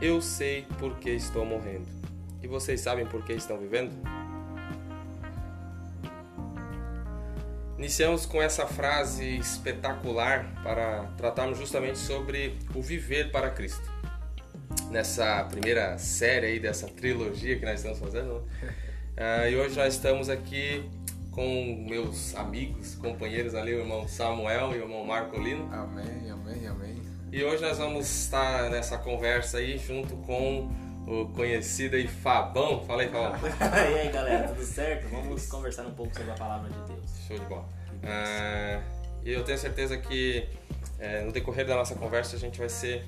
[0.00, 1.86] Eu sei por que estou morrendo.
[2.40, 3.92] E vocês sabem por que estão vivendo?
[7.76, 13.90] Iniciamos com essa frase espetacular para tratarmos justamente sobre o viver para Cristo.
[14.90, 18.36] Nessa primeira série aí dessa trilogia que nós estamos fazendo.
[18.36, 20.88] Uh, e hoje nós estamos aqui
[21.32, 25.68] com meus amigos, companheiros ali, o irmão Samuel e o irmão Marco Lino.
[25.72, 27.07] Amém, amém, amém.
[27.30, 30.70] E hoje nós vamos estar nessa conversa aí junto com
[31.06, 32.82] o conhecido aí Fabão.
[32.86, 33.38] Fala aí, Fabão.
[33.92, 35.08] e aí, galera, tudo certo?
[35.08, 37.10] Vamos conversar um pouco sobre a palavra de Deus.
[37.26, 37.68] Show de bola.
[38.02, 38.80] É,
[39.22, 40.48] e eu tenho certeza que
[40.98, 43.04] é, no decorrer da nossa conversa a gente vai ser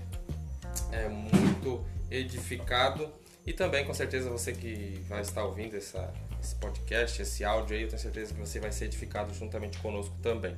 [0.92, 3.11] é, muito edificado
[3.47, 7.83] e também com certeza você que vai estar ouvindo essa, esse podcast, esse áudio aí,
[7.83, 10.55] eu tenho certeza que você vai ser edificado juntamente conosco também.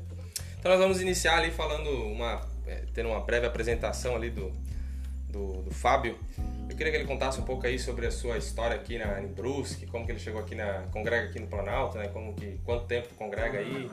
[0.58, 4.52] Então nós vamos iniciar ali falando uma é, tendo uma breve apresentação ali do,
[5.28, 6.18] do, do, Fábio.
[6.68, 9.28] Eu queria que ele contasse um pouco aí sobre a sua história aqui na, em
[9.28, 12.08] Brusque, como que ele chegou aqui na congrega aqui no Planalto, né?
[12.08, 13.90] Como que quanto tempo congrega aí?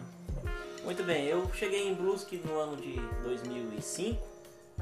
[0.83, 4.25] Muito bem, eu cheguei em Brusque no ano de 2005,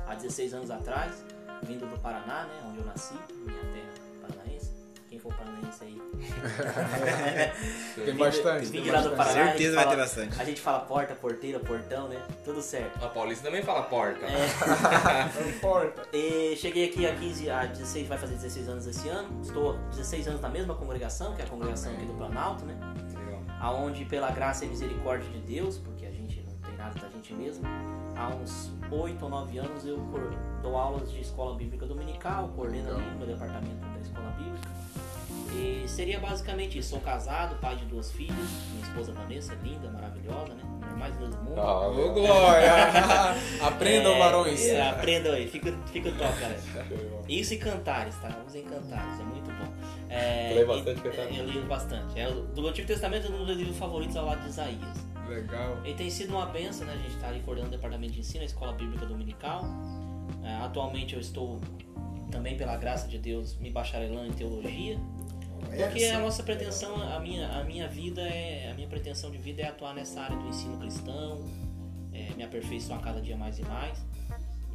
[0.05, 1.23] há 16 anos atrás,
[1.63, 3.76] vindo do Paraná, né, onde eu nasci, minha terra
[5.27, 6.01] for paranaense aí.
[8.05, 8.65] tem bastante.
[8.67, 9.47] Vim tem lá do Paraná.
[9.47, 10.41] Certeza vai ter bastante.
[10.41, 12.21] A gente fala porta, porteira, portão, né?
[12.43, 13.03] Tudo certo.
[13.03, 14.25] A Paulista também fala porta.
[14.25, 15.59] É.
[15.59, 16.03] porta.
[16.13, 19.41] E cheguei aqui há 15, há 16, vai fazer 16 anos esse ano.
[19.41, 22.75] Estou 16 anos na mesma congregação, que é a congregação aqui do Planalto, né?
[23.59, 27.33] Aonde pela graça e misericórdia de Deus, porque a gente não tem nada da gente
[27.33, 27.65] mesmo,
[28.15, 29.97] há uns 8 ou 9 anos eu
[30.61, 34.76] dou aulas de escola bíblica dominical, coordeno ali no departamento da escola bíblica.
[35.57, 36.89] E seria basicamente isso.
[36.91, 38.35] Sou casado, pai de duas filhas,
[38.71, 40.63] minha esposa Vanessa, linda, maravilhosa, né?
[40.97, 41.59] Mais linda do mundo.
[41.59, 42.71] Ah, ô glória!
[43.61, 44.65] Aprendam, É, varões.
[44.65, 46.59] é, aprendam aí, fica, fica top, galera.
[47.29, 48.29] Isso e cantares, tá?
[48.47, 49.73] Usem cantares, é muito bom.
[50.09, 51.37] É, e- bastante cantares?
[51.37, 52.19] Eu leio bastante.
[52.19, 55.07] É, do Antigo Testamento, um dos meus livros favoritos ao lado de Isaías.
[55.27, 55.77] Legal.
[55.85, 56.93] E tem sido uma benção, né?
[56.93, 59.65] A gente está ali coordenando o departamento de ensino, a escola bíblica dominical.
[60.43, 61.59] É, atualmente eu estou
[62.31, 64.97] também, pela graça de Deus, me bacharelando em teologia.
[65.59, 68.71] Porque a nossa pretensão, a minha, a minha vida é.
[68.71, 71.45] A minha pretensão de vida é atuar nessa área do ensino cristão,
[72.13, 74.05] é, me aperfeiçoar cada dia mais e mais.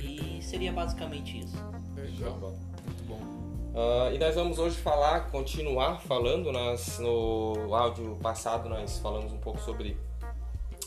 [0.00, 1.56] E seria basicamente isso.
[1.94, 2.38] Legal.
[2.38, 3.42] Muito bom.
[3.74, 6.52] Ah, e nós vamos hoje falar, continuar falando.
[6.52, 9.96] Nós, no áudio passado nós falamos um pouco sobre,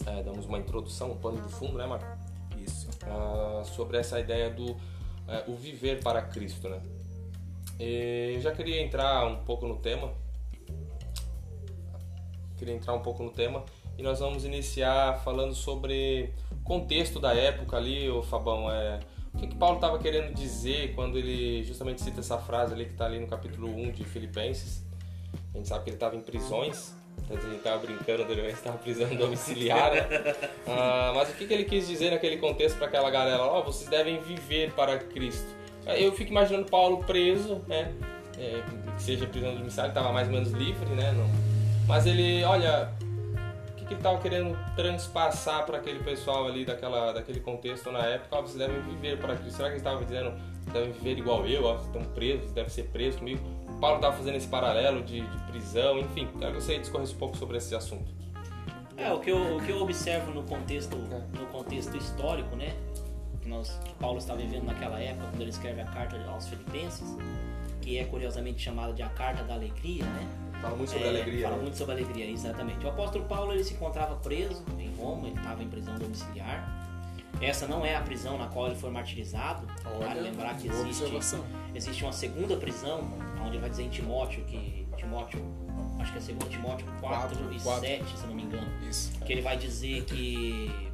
[0.05, 2.05] eh, damos uma introdução, um pano de fundo, né, Marco?
[2.57, 2.87] Isso.
[3.03, 4.75] Ah, sobre essa ideia do
[5.27, 6.79] eh, o viver para Cristo, né?
[7.79, 10.13] E eu já queria entrar um pouco no tema.
[12.57, 13.63] Queria entrar um pouco no tema
[13.97, 16.33] e nós vamos iniciar falando sobre
[16.63, 18.71] contexto da época ali, o Fabão.
[18.71, 18.99] É,
[19.33, 22.91] o que, que Paulo estava querendo dizer quando ele justamente cita essa frase ali que
[22.91, 24.83] está ali no capítulo 1 de Filipenses?
[25.53, 26.93] A gente sabe que ele estava em prisões,
[27.29, 30.07] a gente estava brincando ele estava prisão domiciliar, né?
[30.67, 33.41] Ah, mas o que, que ele quis dizer naquele contexto para aquela galera?
[33.41, 35.64] Ó, vocês devem viver para Cristo.
[35.85, 37.93] Eu fico imaginando Paulo preso, né?
[38.37, 38.61] É,
[38.95, 41.11] que seja prisão domiciliar, estava mais ou menos livre, né?
[41.11, 41.29] Não.
[41.87, 42.89] Mas ele, olha,
[43.69, 47.99] o que, que ele estava querendo transpassar para aquele pessoal ali daquela, daquele contexto na
[47.99, 48.41] época?
[48.41, 49.57] Vocês devem viver para Cristo.
[49.57, 50.33] Será que ele estava dizendo,
[50.73, 53.41] devem viver igual eu, ó, estão presos, devem ser presos comigo?
[53.79, 56.27] Paulo estava fazendo esse paralelo de, de prisão, enfim.
[56.39, 58.11] Quero que você discorresse um pouco sobre esse assunto.
[58.97, 62.73] É, o que eu, o que eu observo no contexto, no contexto histórico, né?
[63.45, 67.15] Que, nós, que Paulo está vivendo naquela época, quando ele escreve a carta aos Filipenses,
[67.79, 70.27] que é curiosamente chamada de a carta da alegria, né?
[70.59, 71.43] Fala muito sobre É, alegria.
[71.43, 71.61] Fala né?
[71.61, 72.83] muito sobre alegria, exatamente.
[72.83, 76.67] O apóstolo Paulo ele se encontrava preso em Roma, ele estava em prisão domiciliar.
[77.39, 79.67] Essa não é a prisão na qual ele foi martirizado.
[79.99, 81.45] Vale lembrar que existe, observação.
[81.75, 83.07] existe uma segunda prisão,
[83.45, 85.39] onde vai dizer em Timóteo que Timóteo,
[85.99, 87.81] acho que é 2 Timóteo 4 Quatro, e quatro.
[87.81, 89.11] 7, se não me engano Isso.
[89.19, 90.89] que ele vai dizer que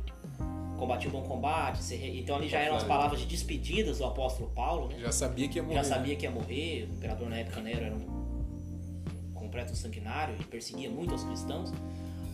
[0.81, 1.79] combati o bom combate,
[2.17, 4.97] então ali já eram as palavras de despedidas do apóstolo Paulo, né?
[4.99, 5.75] Já sabia que ia morrer.
[5.75, 10.43] Já sabia que ia morrer, o imperador na época Nero era um completo sanguinário e
[10.43, 11.71] perseguia muito os cristãos.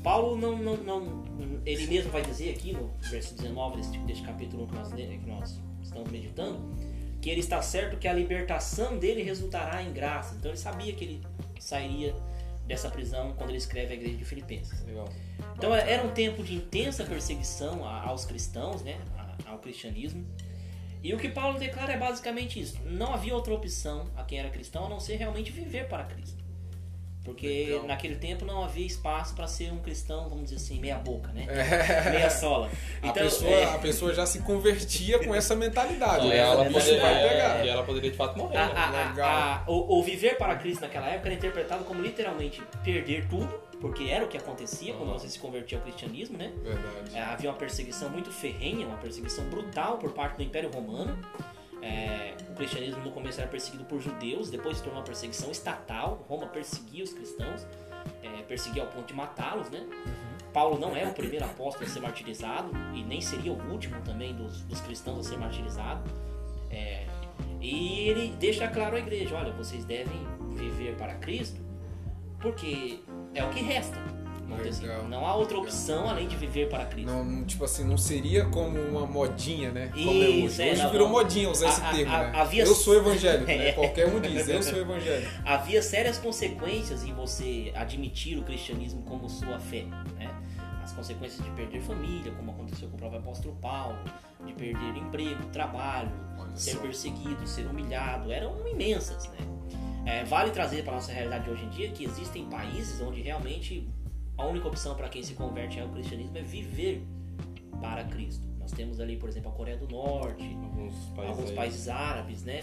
[0.01, 1.27] Paulo não, não, não
[1.65, 5.59] ele mesmo vai dizer aqui no verso 19 desse, deste capítulo que nós, que nós
[5.83, 6.61] estamos meditando,
[7.19, 10.35] que ele está certo que a libertação dele resultará em graça.
[10.39, 11.21] Então ele sabia que ele
[11.59, 12.15] sairia
[12.67, 14.83] dessa prisão quando ele escreve a igreja de Filipenses.
[14.85, 15.07] Legal.
[15.55, 18.99] Então era um tempo de intensa perseguição aos cristãos, né,
[19.45, 20.25] ao cristianismo.
[21.01, 24.49] E o que Paulo declara é basicamente isso: não havia outra opção a quem era
[24.49, 26.46] cristão a não ser realmente viver para Cristo.
[27.27, 27.83] Porque Legal.
[27.87, 31.45] naquele tempo não havia espaço para ser um cristão, vamos dizer assim, meia boca, né?
[31.49, 32.09] É.
[32.11, 32.69] Meia sola.
[33.03, 36.25] A, Então, pessoa, é, a pessoa já se convertia com essa mentalidade.
[36.25, 36.37] E né?
[36.37, 37.65] ela, poderia, vai pegar.
[37.65, 38.73] e ela poderia de fato morrer, a- né?
[38.75, 39.29] a- a- Legal.
[39.29, 44.05] a- o, o viver para Cristo naquela época era interpretado como literalmente perder tudo, porque
[44.05, 46.53] era o que acontecia quando você se convertia ao cristianismo, né?
[46.63, 47.13] Verdade.
[47.13, 51.17] É, havia uma perseguição muito ferrenha, uma perseguição brutal por parte do Império Romano.
[51.81, 56.25] É, o cristianismo no começo era perseguido por judeus, depois se tornou uma perseguição estatal.
[56.27, 57.65] Roma perseguia os cristãos,
[58.23, 59.87] é, perseguia ao ponto de matá-los, né?
[60.53, 64.33] Paulo não é o primeiro apóstolo a ser martirizado e nem seria o último também
[64.33, 66.01] dos, dos cristãos a ser martirizado.
[66.71, 67.05] É,
[67.61, 71.61] e ele deixa claro à igreja: olha, vocês devem viver para Cristo,
[72.39, 72.99] porque
[73.33, 73.97] é o que resta.
[74.55, 75.07] Dizer assim.
[75.09, 77.11] Não há outra opção além de viver para Cristo.
[77.11, 79.87] Não, tipo assim, não seria como uma modinha, né?
[79.93, 80.61] Como é Isso, hoje.
[80.69, 81.13] é, hoje não, virou não.
[81.15, 82.31] modinha usar A- esse a- termo, a- né?
[82.39, 83.57] havia- Eu sou evangélico, né?
[83.69, 83.71] É.
[83.73, 85.29] Qualquer um diz, eu sou evangélico.
[85.45, 89.83] havia sérias consequências em você admitir o cristianismo como sua fé,
[90.17, 90.33] né?
[90.83, 93.97] As consequências de perder família, como aconteceu com o próprio apóstolo Paulo,
[94.45, 96.09] de perder emprego, trabalho,
[96.39, 96.79] Olha ser só.
[96.79, 99.37] perseguido, ser humilhado, eram imensas, né?
[100.05, 103.85] É, vale trazer para nossa realidade de hoje em dia que existem países onde realmente
[104.37, 107.03] a única opção para quem se converte ao cristianismo é viver
[107.81, 108.47] para Cristo.
[108.59, 111.55] Nós temos ali, por exemplo, a Coreia do Norte, Alguns países, alguns aí.
[111.55, 112.61] países árabes, né?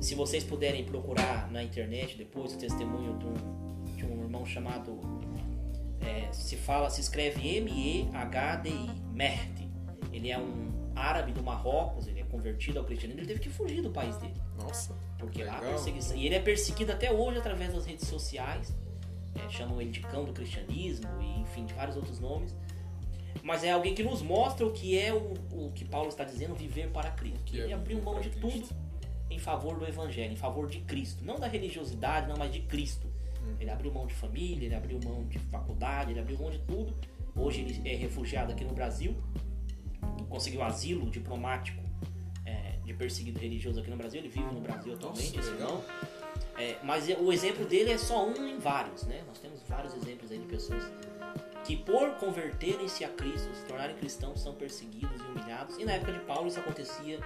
[0.00, 4.98] Se vocês puderem procurar na internet depois o testemunho de um, de um irmão chamado
[6.00, 9.68] é, se fala, se escreve M-E-H-D-I, Mehdi.
[10.12, 13.80] Ele é um árabe do Marrocos, ele é convertido ao cristianismo, ele teve que fugir
[13.82, 14.94] do país dele, Nossa.
[15.18, 15.70] porque lá a Legal.
[15.74, 16.16] perseguição.
[16.16, 18.74] E ele é perseguido até hoje através das redes sociais,
[19.34, 22.54] é, chamam ele de cão do cristianismo e enfim, de vários outros nomes.
[23.42, 26.54] Mas é alguém que nos mostra o que é o, o que Paulo está dizendo,
[26.54, 27.56] viver para Cristo.
[27.56, 28.68] É ele abriu mão de tudo
[29.30, 31.24] em favor do evangelho, em favor de Cristo.
[31.24, 33.06] Não da religiosidade, não, mas de Cristo.
[33.42, 33.54] Hum.
[33.60, 36.94] Ele abriu mão de família, ele abriu mão de faculdade, ele abriu mão de tudo.
[37.34, 39.16] Hoje ele é refugiado aqui no Brasil,
[40.28, 41.80] conseguiu asilo diplomático
[42.44, 44.20] é, de perseguido religioso aqui no Brasil.
[44.20, 45.84] Ele vive no Brasil atualmente, esse legal.
[46.60, 49.22] É, mas o exemplo dele é só um em vários, né?
[49.26, 50.84] Nós temos vários exemplos aí de pessoas
[51.64, 55.78] que por converterem-se a Cristo, se tornarem cristãos, são perseguidos e humilhados.
[55.78, 57.18] E na época de Paulo isso acontecia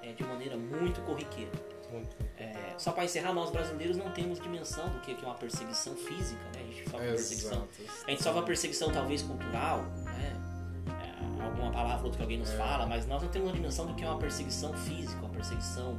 [0.00, 1.50] é, de maneira muito corriqueira.
[1.90, 2.16] Muito.
[2.36, 6.40] É, só para encerrar, nós brasileiros não temos dimensão do que é uma perseguição física,
[6.54, 6.60] né?
[6.60, 7.68] A gente sofre perseguição.
[8.06, 10.36] A gente sofre perseguição talvez cultural, né?
[11.02, 12.56] É, alguma palavra ou outra que alguém nos É.
[12.56, 15.98] fala, mas nós não temos uma dimensão do que é uma perseguição física, uma perseguição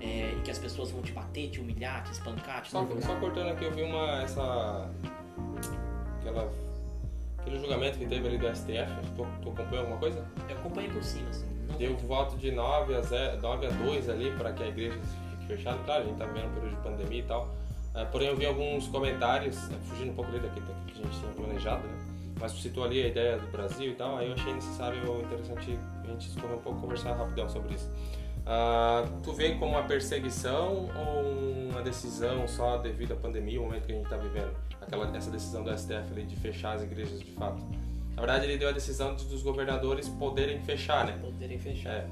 [0.00, 3.16] é, em que as pessoas vão te bater, te humilhar, te espancar, te Só, só
[3.16, 4.22] cortando aqui, eu vi uma.
[4.22, 4.88] essa.
[6.20, 6.50] aquela.
[7.38, 8.92] aquele julgamento que teve ali do STF.
[9.16, 10.24] Tu, tu acompanhou alguma coisa?
[10.48, 11.46] Eu acompanhei por cima, assim.
[11.78, 14.98] Deu voto de 9 a, 0, 9 a 2 ali para que a igreja
[15.30, 15.78] fique fechada.
[15.84, 17.54] Claro, a gente tá vendo um período de pandemia e tal.
[17.94, 21.18] É, porém, eu vi alguns comentários, né, fugindo um pouco ali daquilo que a gente
[21.18, 21.98] tinha planejado, né?
[22.40, 25.78] Mas tu citou ali a ideia do Brasil e tal, aí eu achei necessário interessante
[26.04, 27.90] a gente um pouco, conversar rapidão sobre isso.
[28.50, 33.84] Ah, tu vê como uma perseguição ou uma decisão só devido à pandemia, o momento
[33.84, 34.56] que a gente está vivendo?
[34.80, 37.62] Aquela, essa decisão do STF ali de fechar as igrejas de fato.
[38.16, 41.18] Na verdade, ele deu a decisão de, dos governadores poderem fechar, né?
[41.20, 41.90] poderem fechar.
[41.90, 42.08] É,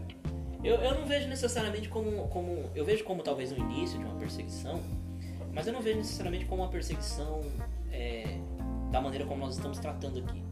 [0.62, 2.70] Eu, eu não vejo necessariamente como, como.
[2.74, 4.80] Eu vejo como talvez o início de uma perseguição,
[5.54, 7.40] mas eu não vejo necessariamente como uma perseguição
[7.90, 8.38] é,
[8.92, 10.44] da maneira como nós estamos tratando aqui.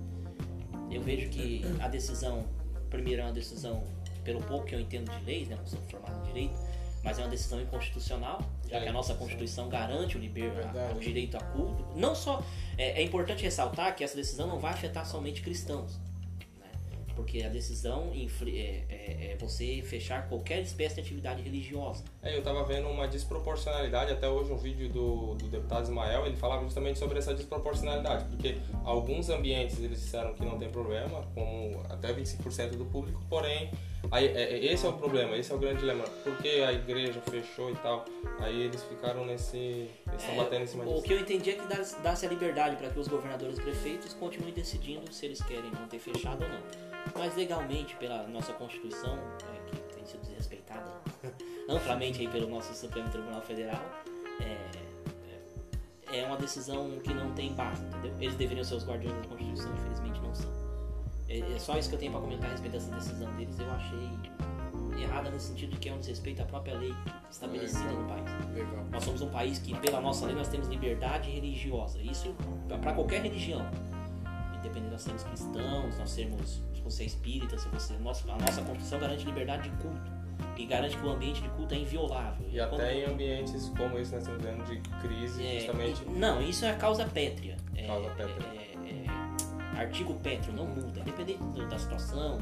[0.90, 2.44] Eu vejo que a decisão,
[2.88, 3.84] primeiro, é uma decisão,
[4.24, 6.54] pelo pouco que eu entendo de leis, né, não sou formado em direito,
[7.02, 10.98] mas é uma decisão inconstitucional, já que a nossa Constituição garante o, liber, a- o
[11.00, 11.84] direito a culto.
[11.94, 12.42] Não só.
[12.78, 15.98] É, é importante ressaltar que essa decisão não vai afetar somente cristãos.
[17.14, 22.02] Porque a decisão é, é- é você fechar qualquer espécie de atividade religiosa.
[22.22, 26.36] É, eu tava vendo uma desproporcionalidade, até hoje um vídeo do, do deputado Ismael, ele
[26.36, 31.82] falava justamente sobre essa desproporcionalidade, porque alguns ambientes eles disseram que não tem problema, como
[31.88, 33.70] até 25% do público, porém,
[34.10, 37.20] aí, é, é, esse é o problema, esse é o grande dilema, porque a igreja
[37.22, 38.04] fechou e tal,
[38.40, 41.02] aí eles ficaram nesse, eles estão É, batendo em cima o disso.
[41.02, 44.14] que eu entendi é que dá- dá-se a liberdade para que os governadores e prefeitos
[44.14, 46.93] continuem decidindo se eles querem manter fechado ou não.
[47.16, 50.92] Mas legalmente, pela nossa Constituição, é, que tem sido desrespeitada
[51.68, 53.82] amplamente aí pelo nosso Supremo Tribunal Federal,
[54.40, 58.14] é, é uma decisão que não tem base, entendeu?
[58.20, 60.52] Eles deveriam ser os guardiões da Constituição, infelizmente não são.
[61.28, 63.58] É, é só isso que eu tenho para comentar a respeito dessa decisão deles.
[63.58, 64.10] Eu achei
[65.02, 66.94] errada no sentido de que é um desrespeito à própria lei
[67.30, 68.30] estabelecida no país.
[68.54, 68.84] Legal.
[68.90, 72.00] Nós somos um país que, pela nossa lei, nós temos liberdade religiosa.
[72.00, 72.34] Isso
[72.80, 73.66] para qualquer religião.
[74.58, 77.94] Independente de nós sermos cristãos, nós sermos, se você é espírita, se você.
[77.98, 80.12] Nossa, a nossa Constituição garante liberdade de culto.
[80.56, 82.46] e garante que o ambiente de culto é inviolável.
[82.50, 86.02] E até em ambientes como esse, nós estamos vendo de crise, é, justamente.
[86.02, 87.56] e- não, isso é causa pétrea.
[87.74, 88.36] É, Causa pétrea.
[88.52, 89.06] é-
[89.74, 92.38] é- artigo pétreo não muda, independente do- da situação.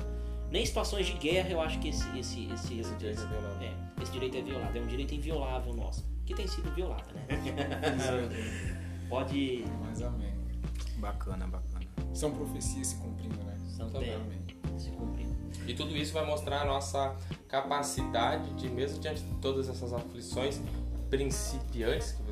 [0.51, 3.65] Nem em situações de guerra eu acho que esse, esse, esse, Esse direito é violado.
[3.65, 4.79] é, esse direito é violado.
[4.79, 6.05] É um direito inviolável nosso.
[6.27, 7.27] Que tem sido violado, né?
[9.09, 9.65] Pode.
[9.81, 10.33] Mas amém.
[10.97, 11.82] Bacana, bacana.
[12.15, 13.57] São profecias se cumprindo, né?
[13.77, 14.17] São Também.
[14.79, 15.33] se cumprindo.
[15.67, 17.15] E tudo isso vai mostrar a nossa
[17.49, 20.61] capacidade de, mesmo diante de todas essas aflições
[21.09, 22.23] principiantes, que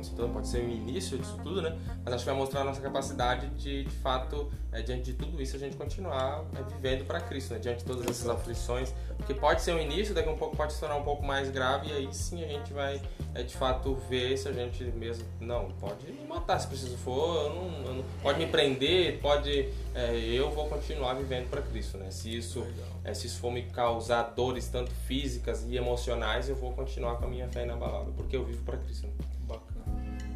[0.00, 1.76] estamos citando, pode ser o início disso tudo, né?
[2.04, 5.40] Mas acho que vai mostrar a nossa capacidade de, de fato, é, diante de tudo
[5.40, 7.60] isso, a gente continuar é, vivendo para Cristo, né?
[7.60, 8.92] Diante de todas essas aflições.
[9.16, 11.50] Porque pode ser o início, daqui a um pouco pode se tornar um pouco mais
[11.50, 13.00] grave, e aí sim a gente vai,
[13.34, 15.24] é, de fato, ver se a gente mesmo.
[15.40, 19.68] Não, pode me matar se preciso for, eu não, eu não- pode me prender, pode.
[19.94, 22.10] é, eu vou continuar vivendo para Cristo, né?
[22.10, 22.66] Se isso,
[23.04, 27.26] é, se isso for me causar dores, tanto físicas e emocionais, eu vou continuar com
[27.26, 29.06] a minha fé inabalável, porque eu vivo para Cristo.
[29.06, 29.12] Né?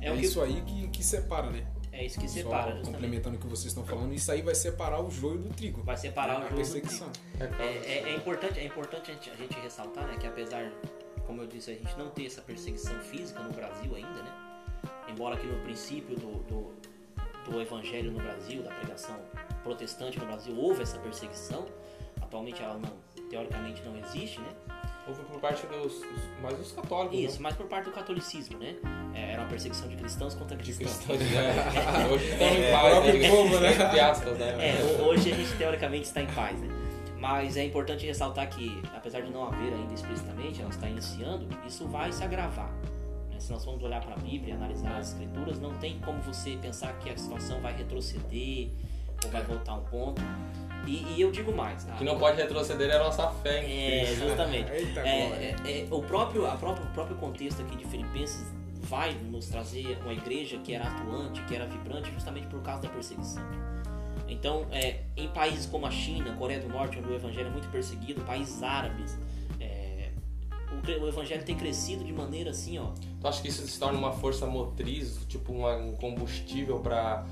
[0.00, 1.66] É, É, que, isso aí que, que separa, né?
[1.92, 2.84] é isso que Só separa, justamente.
[2.92, 5.82] complementando o que vocês estão falando, isso aí vai separar o joio do trigo.
[5.82, 7.10] Vai separar o a joio do perseguição.
[7.40, 10.70] É, É, é- é importante, é importante a gente, a gente ressaltar né, que apesar,
[11.26, 14.32] como eu disse, a gente não ter essa perseguição física no Brasil ainda, né?
[15.08, 16.74] Embora que no princípio do, do,
[17.50, 19.18] do evangelho no Brasil, da pregação
[19.64, 21.66] protestante no Brasil, houve essa perseguição,
[22.20, 22.92] atualmente ela não,
[23.28, 24.48] teoricamente não existe, né?
[25.08, 26.02] Houve por parte dos,
[26.42, 27.40] mais dos católicos, Isso, né?
[27.44, 28.76] mas por parte do catolicismo, né?
[29.14, 30.92] É, era uma perseguição de cristãos contra cristãos.
[30.98, 32.08] cristãos, né?
[32.12, 33.28] Hoje estão em É, paz, né?
[33.30, 33.72] povo, né?
[33.72, 34.68] Entre aspas, né?
[34.68, 36.68] É, ho- hoje a gente teoricamente está em paz, né?
[37.18, 41.88] Mas é importante ressaltar que, apesar de não haver ainda explicitamente, ela está iniciando, isso
[41.88, 42.70] vai se agravar.
[43.30, 43.40] né?
[43.40, 46.92] Se nós formos olhar para a Bíblia analisar as Escrituras, não tem como você pensar
[46.98, 48.68] que a situação vai retroceder
[49.24, 50.22] ou vai voltar um ponto.
[50.86, 51.84] E, e eu digo mais.
[51.84, 54.28] O a- que não pode retroceder é a nossa fé em É, Cristo.
[54.28, 54.70] justamente.
[54.72, 58.46] Eita, É, é, é, o, próprio, a próprio, o próprio contexto aqui de Filipenses
[58.82, 62.88] vai nos trazer uma igreja que era atuante, que era vibrante, justamente por causa da
[62.88, 63.42] perseguição.
[64.26, 67.68] Então, é, em países como a China, Coreia do Norte, onde o evangelho é muito
[67.70, 69.16] perseguido, países árabes,
[69.60, 70.10] é,
[70.70, 72.92] o, o evangelho tem crescido de maneira assim, ó.
[73.20, 77.26] Tu acha que isso se torna uma força motriz, tipo uma- um combustível para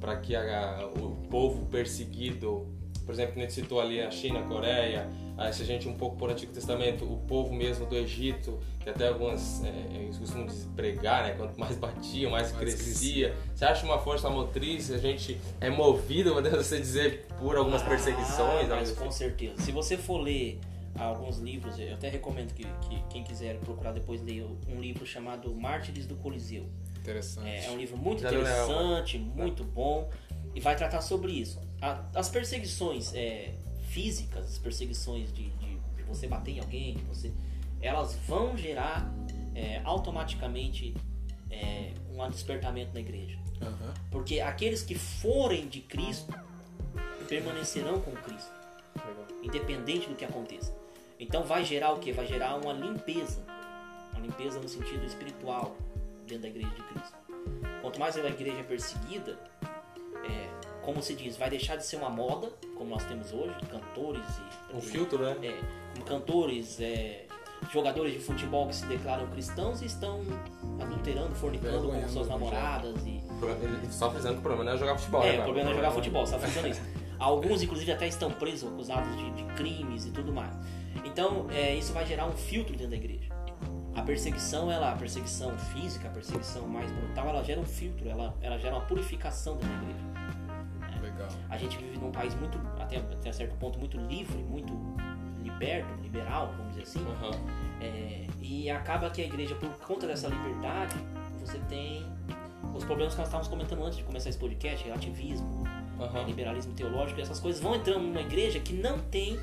[0.00, 2.66] para que a- o povo perseguido,
[3.04, 5.88] por exemplo, que a gente citou ali a China, a Coreia, aí se a gente
[5.88, 10.16] um pouco por Antigo Testamento, o povo mesmo do Egito, que até algumas, é, eles
[10.16, 11.34] costumam dizer, pregar, né?
[11.36, 13.34] Quanto mais batia, mais, Mais crescia.
[13.54, 14.90] Você acha uma força motriz?
[14.90, 18.38] A gente é movido, podemos assim dizer, por algumas perseguições?
[18.38, 19.00] Ah, algo mas assim?
[19.00, 19.54] com certeza.
[19.58, 20.58] Se você for ler
[20.94, 25.54] alguns livros, eu até recomendo que, que quem quiser procurar depois ler um livro chamado
[25.54, 26.66] Mártires do Coliseu.
[26.98, 27.48] Interessante.
[27.48, 30.10] É, é um livro muito Já leu, né, interessante, muito bom
[30.54, 31.58] e vai tratar sobre isso.
[31.80, 33.54] A- as perseguições é,
[33.88, 37.32] físicas, as perseguições de, de- de você bater em alguém, você,
[37.80, 39.10] elas vão gerar
[39.54, 40.94] é, automaticamente
[41.50, 43.38] é, um despertamento na igreja.
[43.62, 43.94] Aham.
[44.10, 46.32] Porque aqueles que forem de Cristo
[47.28, 48.50] permanecerão com Cristo,
[48.96, 49.26] Legal.
[49.42, 50.72] independente do que aconteça.
[51.20, 52.12] Então vai gerar o que?
[52.12, 53.44] Vai gerar uma limpeza.
[54.12, 55.76] Uma limpeza no sentido espiritual
[56.26, 57.18] dentro da igreja de Cristo.
[57.82, 59.38] Quanto mais a igreja é perseguida,
[60.24, 60.48] é,
[60.82, 64.24] como se diz, vai deixar de ser uma moda, como nós temos hoje, cantores
[64.72, 64.76] e.
[64.76, 65.36] Um filtro, né?
[65.42, 65.60] É,
[65.92, 67.26] como cantores, é,
[67.70, 70.20] jogadores de futebol que se declaram cristãos e estão
[70.80, 73.20] adulterando, fornicando com suas o namoradas e
[73.62, 75.28] Ele só frisando que o problema não é jogar futebol, né?
[75.28, 75.44] é, o cara?
[75.44, 76.80] problema é jogar futebol, você tá fazendo isso.
[77.20, 80.56] Alguns, inclusive, até estão presos, acusados de, de crimes e tudo mais.
[81.04, 83.28] Então, é, isso vai gerar um filtro dentro da igreja.
[83.94, 88.34] A perseguição, ela, a perseguição física, a perseguição mais brutal, ela gera um filtro, ela,
[88.40, 90.10] ela gera uma purificação dentro da igreja.
[91.02, 91.28] Legal.
[91.50, 94.72] A gente vive num país muito, até, até certo ponto, muito livre, muito
[95.42, 97.00] liberto, liberal, vamos dizer assim.
[97.00, 97.30] Aham.
[97.82, 100.94] É, e acaba que a igreja, por conta dessa liberdade,
[101.38, 102.06] você tem
[102.74, 105.64] os problemas que nós estávamos comentando antes de começar esse podcast, relativismo,
[106.00, 106.24] Aham.
[106.24, 109.38] liberalismo teológico, essas coisas vão entrando numa igreja que não tem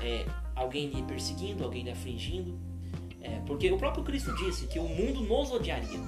[0.00, 0.24] é,
[0.54, 2.58] alguém lhe perseguindo, alguém lhe afligindo.
[3.20, 5.98] É, porque o próprio Cristo disse que o mundo nos odiaria.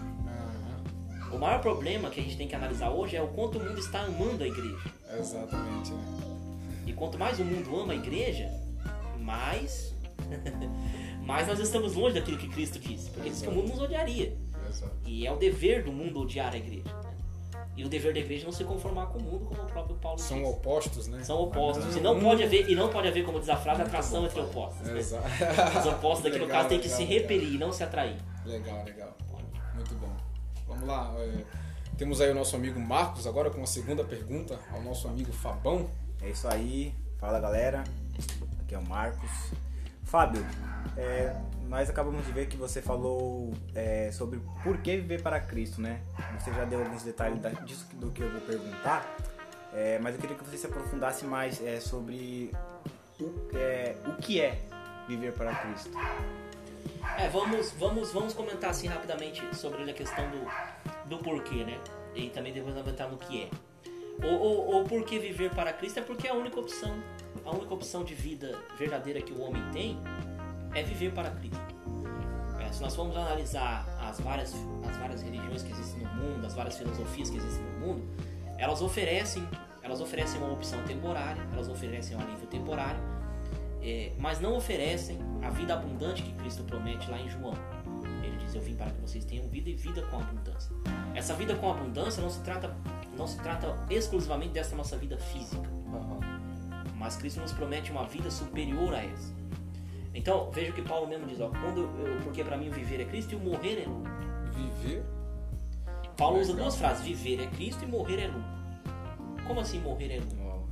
[1.33, 3.79] O maior problema que a gente tem que analisar hoje é o quanto o mundo
[3.79, 4.79] está amando a igreja.
[5.17, 6.05] Exatamente, né?
[6.87, 8.51] E quanto mais o mundo ama a igreja,
[9.21, 9.95] mais,
[11.25, 13.11] mais nós estamos longe daquilo que Cristo disse.
[13.11, 14.37] Porque ele disse que o mundo nos odiaria.
[14.69, 14.93] Exato.
[15.07, 17.00] E é o dever do mundo odiar a igreja.
[17.81, 19.97] E o dever da igreja é não se conformar com o mundo, como o próprio
[19.97, 20.51] Paulo São disse.
[20.51, 21.25] opostos, né?
[21.25, 21.87] São opostos.
[21.87, 24.21] Mas E não um- pode haver, e não pode haver, como diz a frase, atração
[24.21, 24.51] bom, entre Paulo.
[24.51, 24.87] opostos.
[24.87, 24.99] né?
[24.99, 25.27] Exato.
[25.79, 27.21] Os opostos aqui no Legal, caso tem que legal, se legal.
[27.23, 28.17] repelir, não se atrair.
[28.45, 29.17] Legal, legal.
[29.75, 30.15] Muito bom.
[30.69, 31.13] Vamos lá.
[31.19, 31.45] é,
[31.97, 35.89] temos aí o nosso amigo Marcos agora com a segunda pergunta ao nosso amigo Fabão.
[36.23, 36.95] É isso aí.
[37.19, 37.83] Fala galera.
[38.63, 39.31] Aqui é o Marcos.
[40.05, 40.45] Fábio,
[40.97, 41.35] é,
[41.71, 46.01] nós acabamos de ver que você falou é, sobre por que viver para Cristo, né?
[46.37, 49.07] Você já deu alguns detalhes disso do que eu vou perguntar,
[49.73, 52.51] é, mas eu queria que você se aprofundasse mais é, sobre
[53.21, 54.61] o, é, o que é
[55.07, 55.93] viver para Cristo.
[57.17, 61.79] É, vamos, vamos, vamos comentar assim rapidamente sobre a questão do, do porquê, né?
[62.17, 64.27] E também depois entrar no que é.
[64.27, 67.01] O, o, porquê viver para Cristo é porque é a única opção,
[67.45, 69.97] a única opção de vida verdadeira que o homem tem
[70.75, 71.61] é viver para Cristo.
[72.59, 74.55] É, se nós formos analisar as várias,
[74.89, 78.05] as várias religiões que existem no mundo, as várias filosofias que existem no mundo,
[78.59, 79.47] elas oferecem,
[79.83, 83.01] elas oferecem uma opção temporária, elas oferecem um alívio temporário,
[83.83, 87.55] é, mas não oferecem a vida abundante que Cristo promete lá em João.
[88.23, 90.71] Ele diz: Eu vim para que vocês tenham vida e vida com abundância.
[91.15, 92.77] Essa vida com abundância não se trata
[93.17, 95.69] não se trata exclusivamente dessa nossa vida física.
[96.97, 99.40] Mas Cristo nos promete uma vida superior a essa.
[100.15, 103.01] Então, veja o que Paulo mesmo diz, ó, quando eu, porque para mim o viver
[103.01, 104.13] é Cristo e o morrer é lucro.
[104.53, 105.05] Viver?
[106.17, 108.61] Paulo usa duas frases, viver é Cristo e morrer é lucro.
[109.47, 110.69] Como assim morrer é lucro?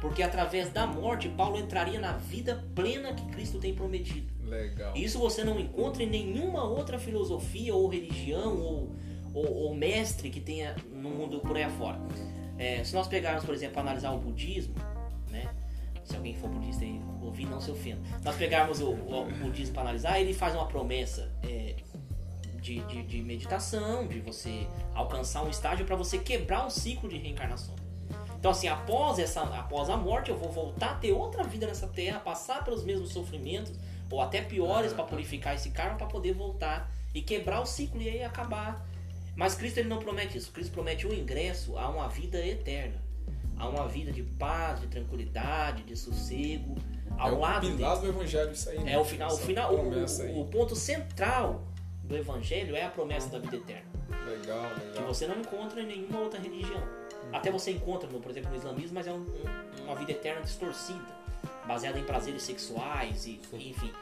[0.00, 4.28] Porque através da morte, Paulo entraria na vida plena que Cristo tem prometido.
[4.44, 4.96] Legal.
[4.96, 8.92] Isso você não encontra em nenhuma outra filosofia ou religião ou
[9.34, 12.00] ou, ou mestre que tenha no mundo por aí afora.
[12.58, 14.74] É, se nós pegarmos, por exemplo, analisar o budismo?
[16.08, 18.00] Se alguém for budista e ouvir, não se ofenda.
[18.24, 21.76] Nós pegarmos o, o, budismo para analisar, ele faz uma promessa é,
[22.60, 27.18] de, de, de, meditação, de você alcançar um estágio para você quebrar o ciclo de
[27.18, 27.74] reencarnação.
[28.38, 31.86] Então, assim, após, essa, após a morte, eu vou voltar a ter outra vida nessa
[31.86, 33.72] terra, passar pelos mesmos sofrimentos,
[34.10, 38.08] ou até piores, para purificar esse karma, para poder voltar e quebrar o ciclo e
[38.08, 38.86] aí acabar
[39.38, 40.50] mas Cristo ele não promete isso.
[40.50, 43.00] Cristo promete o ingresso a uma vida eterna,
[43.58, 46.76] a uma vida de paz, de tranquilidade, de sossego,
[47.18, 48.78] ao é lado o pilar do evangelho isso aí.
[48.78, 48.92] Né?
[48.92, 51.62] É o final, o final, o, o, ponto central
[52.04, 53.88] do evangelho é a promessa da vida eterna.
[54.26, 54.92] Legal, legal.
[54.94, 56.80] Que você não encontra em nenhuma outra religião.
[56.80, 57.30] Hum.
[57.32, 60.42] Até você encontra, no, por exemplo, no islamismo, mas é um, um, uma vida eterna
[60.42, 61.18] distorcida,
[61.66, 63.92] baseada em prazeres sexuais e, enfim.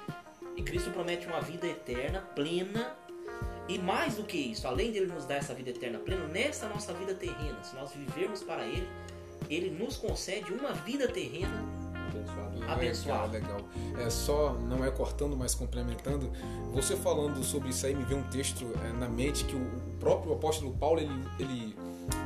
[0.56, 2.94] E Cristo promete uma vida eterna, plena
[3.68, 6.68] e mais do que isso, além de ele nos dar essa vida eterna plena, nessa
[6.68, 8.88] nossa vida terrena, se nós vivermos para ele,
[9.48, 11.76] ele nos concede uma vida terrena
[12.68, 13.32] abençoada.
[13.32, 14.04] Legal, legal.
[14.04, 16.30] É só, não é cortando, mas complementando.
[16.72, 20.32] Você falando sobre isso aí, me veio um texto é, na mente que o próprio
[20.32, 21.76] apóstolo Paulo ele, ele,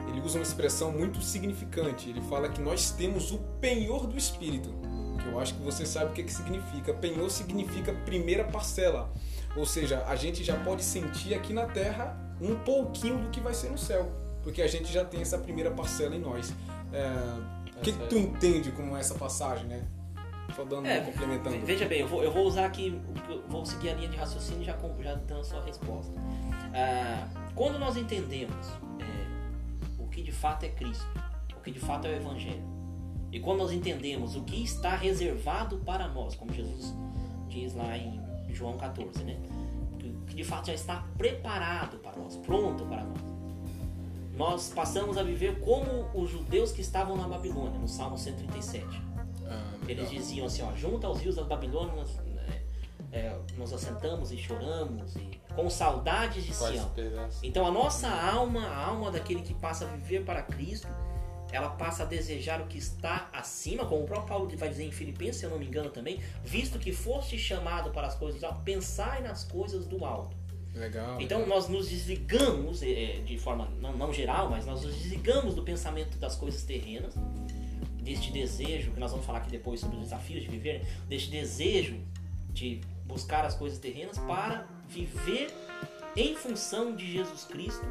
[0.08, 2.08] ele usa uma expressão muito significante.
[2.08, 4.72] Ele fala que nós temos o penhor do Espírito.
[5.20, 6.94] Que eu acho que você sabe o que, que significa.
[6.94, 9.12] Penhor significa primeira parcela.
[9.56, 13.52] Ou seja, a gente já pode sentir aqui na Terra um pouquinho do que vai
[13.52, 14.10] ser no céu,
[14.42, 16.54] porque a gente já tem essa primeira parcela em nós.
[16.92, 19.86] É, o que, que, tu entende como essa passagem, né?
[20.54, 21.64] Só dando, é, complementando.
[21.64, 23.00] Veja bem, eu vou, eu vou usar aqui,
[23.48, 26.12] vou seguir a linha de raciocínio já, já dando a sua resposta.
[26.74, 28.68] Ah, quando nós entendemos
[29.00, 31.06] é, o que de fato é Cristo,
[31.56, 32.62] o que de fato é o Evangelho,
[33.32, 36.94] e quando nós entendemos o que está reservado para nós, como Jesus
[37.48, 39.36] diz lá em João 14, né?
[40.26, 43.29] Que de fato já está preparado para nós, pronto para nós.
[44.40, 48.86] Nós passamos a viver como os judeus que estavam na Babilônia, no Salmo 137.
[49.46, 52.18] Ah, Eles diziam assim: ó, junto aos rios da Babilônia nós,
[53.12, 56.90] é, é, nos assentamos e choramos e, com saudades de Sião.
[57.42, 60.88] Então a nossa alma, a alma daquele que passa a viver para Cristo,
[61.52, 64.92] ela passa a desejar o que está acima, como o próprio Paulo vai dizer em
[64.92, 68.46] Filipenses, se eu não me engano também, visto que foste chamado para as coisas do
[68.46, 70.39] alto, pensai nas coisas do alto.
[70.74, 71.20] Legal.
[71.20, 71.56] Então legal.
[71.56, 76.18] nós nos desligamos, é, de forma não, não geral, mas nós nos desligamos do pensamento
[76.18, 77.14] das coisas terrenas,
[78.02, 82.00] deste desejo, que nós vamos falar aqui depois sobre os desafios de viver, deste desejo
[82.50, 85.52] de buscar as coisas terrenas para viver
[86.16, 87.86] em função de Jesus Cristo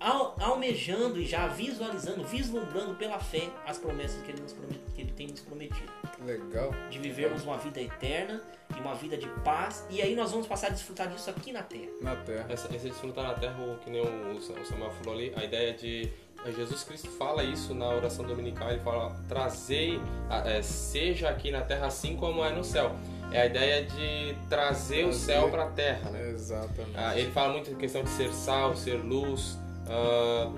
[0.00, 5.12] almejando e já visualizando, vislumbrando pela fé as promessas que ele, nos promet, que ele
[5.12, 5.92] tem nos prometido.
[6.24, 6.70] Legal.
[6.90, 8.40] De vivermos uma vida eterna
[8.76, 9.86] e uma vida de paz.
[9.90, 11.90] E aí nós vamos passar a desfrutar disso aqui na Terra.
[12.00, 12.46] Na Terra.
[12.48, 16.10] Essa, esse desfrutar na Terra, que nem o Samuel falou ali, a ideia de
[16.46, 20.00] Jesus Cristo fala isso na oração dominical, ele fala, trazei,
[20.44, 22.94] é, seja aqui na terra assim como é no céu.
[23.30, 25.04] É a ideia de trazer, trazer.
[25.04, 26.10] o céu para a terra.
[26.10, 26.30] Né?
[26.30, 26.96] Exatamente.
[26.96, 29.58] Ah, ele fala muito em questão de ser sal, ser luz,
[29.88, 30.54] Uh,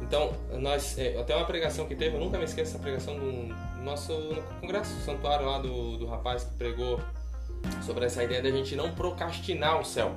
[0.00, 3.54] então, nós, é, até uma pregação que teve, eu nunca me esqueço essa pregação do
[3.82, 7.00] nosso no congresso do santuário lá do, do rapaz que pregou
[7.82, 10.12] sobre essa ideia da gente não procrastinar o céu.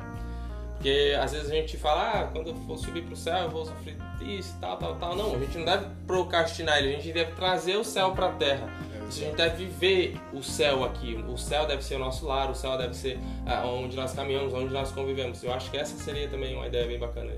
[0.73, 3.49] Porque às vezes a gente fala, ah, quando eu for subir para o céu eu
[3.49, 5.15] vou sofrer isso, tal, tal, tal.
[5.15, 8.32] Não, a gente não deve procrastinar ele, a gente deve trazer o céu para a
[8.34, 8.67] terra.
[9.08, 11.15] A gente deve viver o céu aqui.
[11.28, 14.54] O céu deve ser o nosso lar, o céu deve ser ah, onde nós caminhamos,
[14.54, 15.43] onde nós convivemos.
[15.43, 17.32] Eu acho que essa seria também uma ideia bem bacana.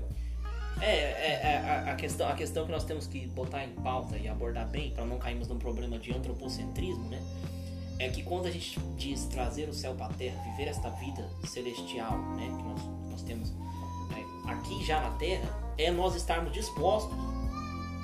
[0.80, 4.28] É, é, é, a, questão, a questão que nós temos que botar em pauta e
[4.28, 7.22] abordar bem, para não cairmos num problema de antropocentrismo, né?
[7.98, 11.28] É que quando a gente diz trazer o céu para a terra, viver esta vida
[11.44, 12.46] celestial, né?
[12.46, 17.16] Que nós, nós temos né, aqui já na terra, é nós estarmos dispostos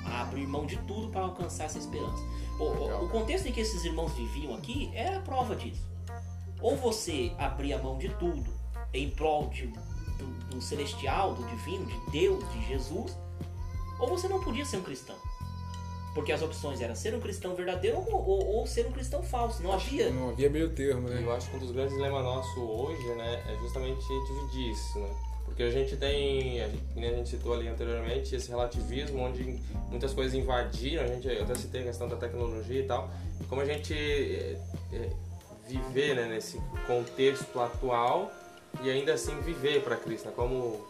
[0.05, 2.23] a abrir mão de tudo para alcançar essa esperança.
[2.59, 5.81] O, o, contexto em que esses irmãos viviam aqui é a prova disso.
[6.61, 8.53] Ou você abria mão de tudo
[8.93, 9.71] em prol de,
[10.17, 10.25] do,
[10.55, 13.15] do celestial, do divino, de Deus, de Jesus,
[13.99, 15.15] ou você não podia ser um cristão.
[16.13, 19.61] Porque as opções eram ser um cristão verdadeiro ou, ou- ou ser um cristão falso.
[19.61, 20.09] Não havia.
[20.11, 21.21] Não havia meio termo, né?
[21.21, 25.09] Eu acho que um dos grandes dilemas nossos hoje, né, é justamente dividir isso, né?
[25.43, 29.61] Porque a gente tem, a gente, como a gente citou ali anteriormente, esse relativismo onde
[29.89, 33.09] muitas coisas invadiram, a gente, eu até citei a questão da tecnologia e tal,
[33.47, 34.57] como a gente é,
[34.93, 35.09] é,
[35.67, 38.31] viver né, nesse contexto atual
[38.83, 40.33] e ainda assim viver para Cristo, né?
[40.35, 40.85] como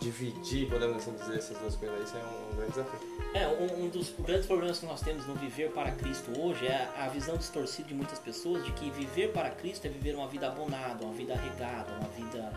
[0.00, 3.00] dividir, podemos assim dizer, essas duas coisas, isso é um, um grande desafio.
[3.32, 6.88] É, um, um dos grandes problemas que nós temos no viver para Cristo hoje é
[6.98, 10.48] a visão distorcida de muitas pessoas de que viver para Cristo é viver uma vida
[10.48, 12.52] abonada, uma vida regada, uma vida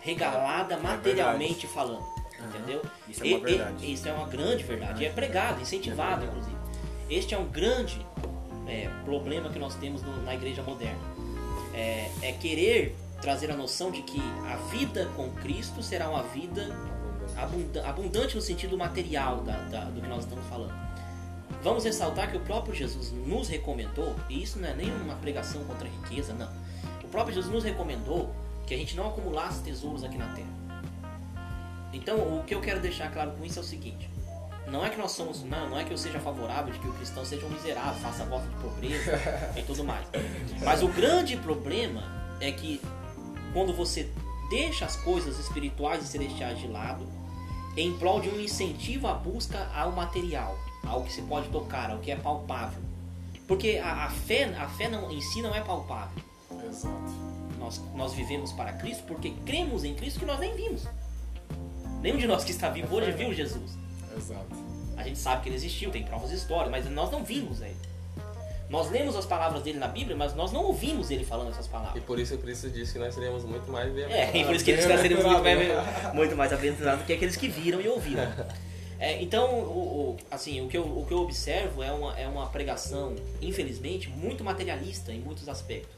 [0.00, 2.04] regalada materialmente falando.
[2.40, 2.82] Entendeu?
[3.08, 3.92] Isso é uma E- e- verdade.
[3.92, 5.02] isso é uma grande verdade.
[5.02, 6.56] E é pregado, incentivado, inclusive.
[7.10, 8.06] Este é um grande
[8.68, 11.00] é, problema que nós temos no- na igreja moderna.
[11.74, 16.74] É, é querer trazer a noção de que a vida com Cristo será uma vida
[17.36, 20.74] abunda- abundante no sentido material da- da- do que nós estamos falando.
[21.62, 25.64] Vamos ressaltar que o próprio Jesus nos recomendou, e isso não é nem uma pregação
[25.64, 26.48] contra a riqueza, não.
[27.02, 28.32] O próprio Jesus nos recomendou
[28.66, 30.46] que a gente não acumulasse tesouros aqui na terra.
[31.92, 34.08] Então, o que eu quero deixar claro com isso é o seguinte:
[34.68, 36.92] não é que nós somos, não, não é que eu seja favorável de que o
[36.92, 39.12] cristão seja um miserável, faça voto de pobreza
[39.56, 40.06] e tudo mais.
[40.62, 42.04] Mas o grande problema
[42.40, 42.80] é que
[43.52, 44.08] quando você
[44.50, 47.06] deixa as coisas espirituais e celestiais de lado
[47.76, 51.98] em prol de um incentivo à busca ao material, ao que se pode tocar, ao
[51.98, 52.82] que é palpável.
[53.46, 56.22] Porque a, a fé, a fé não, em si não é palpável.
[56.68, 57.28] Exato.
[57.58, 60.86] Nós, nós vivemos para Cristo porque cremos em Cristo que nós nem vimos.
[62.00, 63.78] Nenhum de nós que está vivo hoje viu Jesus.
[64.16, 64.56] Exato.
[64.96, 67.76] A gente sabe que ele existiu, tem provas históricas, mas nós não vimos ele.
[68.68, 71.68] Nós lemos as palavras dele na Bíblia, mas nós não ouvimos ele falando essas E
[71.70, 72.04] palavras.
[72.04, 74.84] por isso Cristo disse que nós seríamos muito mais É, e por isso que eles
[74.84, 75.58] seríamos muito mais,
[76.14, 78.30] muito mais aventurados do que aqueles que viram e ouviram.
[79.00, 82.26] É, então, o, o- assim, o que, eu, o que eu observo é uma, é
[82.28, 85.96] uma pregação, infelizmente, muito materialista em muitos aspectos.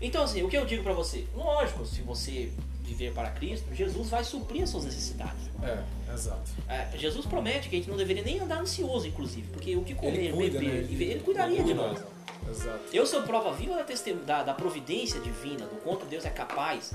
[0.00, 1.26] Então, assim, o que eu digo pra você?
[1.34, 2.50] Lógico, se você
[2.82, 5.50] viver para Cristo, Jesus vai suprir as suas necessidades.
[5.62, 5.78] É,
[6.12, 6.50] exato.
[6.68, 9.94] É, Jesus promete que a gente não deveria nem andar ansioso, inclusive, porque o que
[9.94, 10.88] comer, Ele cuida, beber, né?
[10.90, 12.02] e ver, ele cuidaria de nós.
[12.48, 12.80] Exato.
[12.92, 13.84] Eu sou prova viva da,
[14.24, 16.92] da, da providência divina, do quanto Deus é capaz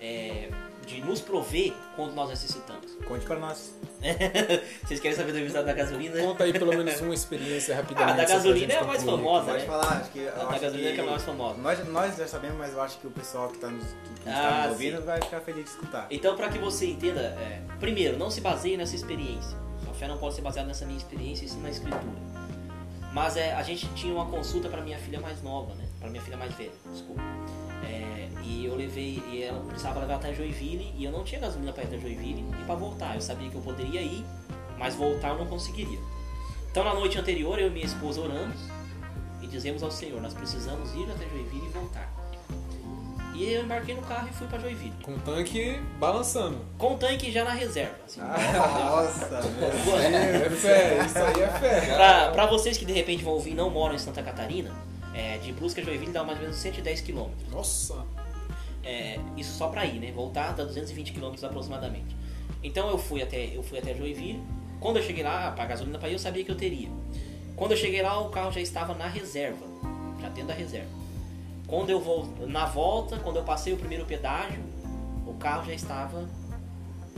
[0.00, 0.50] é,
[0.84, 2.92] de nos prover quando nós necessitamos.
[3.06, 3.74] Conte pra nós.
[4.84, 6.20] Vocês querem saber do resultado da gasolina?
[6.20, 8.16] Conta aí pelo menos uma experiência Ah, rapidamente.
[8.18, 9.16] da só pra gasolina é a mais concluir.
[9.24, 9.66] famosa, Pode né?
[9.66, 10.28] falar, acho que.
[10.28, 11.58] A da acho gasolina que é a mais famosa.
[11.60, 14.62] Nós, nós já sabemos, mas eu acho que o pessoal que está nos, que, Ah,
[14.64, 16.06] nos ouvindo vai ficar feliz de escutar.
[16.10, 19.56] Então, para que você entenda, é, primeiro, não se baseie nessa experiência.
[19.84, 22.34] Sua fé não pode ser baseada nessa minha experiência e sim na escritura.
[23.12, 25.84] Mas é, a gente tinha uma consulta para minha filha mais nova, né?
[26.00, 27.22] Para minha filha mais velha, desculpa.
[27.84, 31.72] É, e eu levei, e ela precisava levar até Joinville e eu não tinha gasolina
[31.72, 33.14] para ir até Joinville e para voltar.
[33.14, 34.24] Eu sabia que eu poderia ir,
[34.78, 35.98] mas voltar eu não conseguiria.
[36.70, 38.56] Então, na noite anterior, eu e minha esposa oramos
[39.40, 42.12] e dizemos ao Senhor: Nós precisamos ir até Joinville e voltar.
[43.34, 44.92] E eu embarquei no carro e fui para Joinville.
[45.02, 46.56] Com o tanque balançando.
[46.78, 47.96] Com o tanque já na reserva.
[48.06, 51.94] Assim, Nossa, meu É fé, isso aí é fé.
[51.94, 54.72] pra, pra vocês que de repente vão ouvir e não moram em Santa Catarina,
[55.14, 57.28] é, de Brusque a Joinville dá mais ou menos 110 km.
[57.50, 58.04] Nossa.
[58.82, 60.12] É, isso só pra ir, né?
[60.12, 62.14] Voltar dá 220 km aproximadamente.
[62.62, 64.42] Então eu fui até eu fui até Joinville.
[64.80, 66.90] Quando eu cheguei lá, pra gasolina pra ir, eu sabia que eu teria.
[67.56, 69.64] Quando eu cheguei lá, o carro já estava na reserva,
[70.20, 70.90] já dentro da reserva.
[71.66, 74.60] Quando eu vou na volta, quando eu passei o primeiro pedágio,
[75.26, 76.28] o carro já estava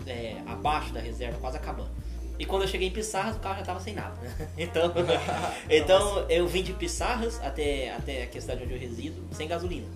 [0.06, 1.90] é, abaixo da reserva, quase acabando.
[2.38, 4.14] E quando eu cheguei em Pissarras, o carro já estava sem nada.
[4.58, 4.92] Então,
[5.68, 9.86] então eu vim de Pissarras até, até aqui a cidade onde eu resido, sem gasolina.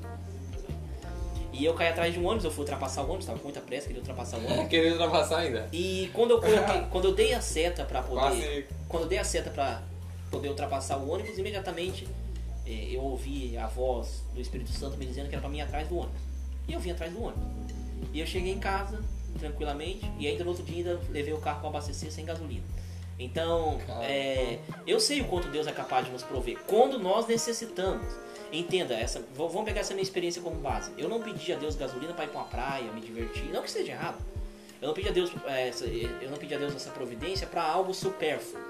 [1.53, 3.61] E eu caí atrás de um ônibus, eu fui ultrapassar o ônibus, estava com muita
[3.61, 4.69] pressa, queria ultrapassar o ônibus.
[4.69, 5.69] Querendo ultrapassar ainda.
[5.73, 8.67] E quando eu coloquei, quando eu dei a seta para poder, Quase.
[8.89, 9.83] quando eu dei a seta para
[10.31, 12.07] poder ultrapassar o ônibus, imediatamente
[12.67, 15.63] eh, eu ouvi a voz do Espírito Santo me dizendo que era para mim ir
[15.63, 16.21] atrás do ônibus.
[16.67, 17.45] E eu vim atrás do ônibus.
[18.13, 19.01] E eu cheguei em casa
[19.39, 22.65] tranquilamente e ainda no outro dia ainda levei o carro para abastecer sem gasolina.
[23.19, 28.07] Então, é, eu sei o quanto Deus é capaz de nos prover quando nós necessitamos.
[28.51, 30.91] Entenda, essa, vamos pegar essa minha experiência como base.
[30.99, 33.45] Eu não pedi a Deus gasolina para ir pra uma praia, me divertir.
[33.53, 34.19] Não que esteja errado.
[34.81, 37.63] Eu não pedi a Deus, é, essa, eu não pedi a Deus essa providência para
[37.63, 38.61] algo supérfluo.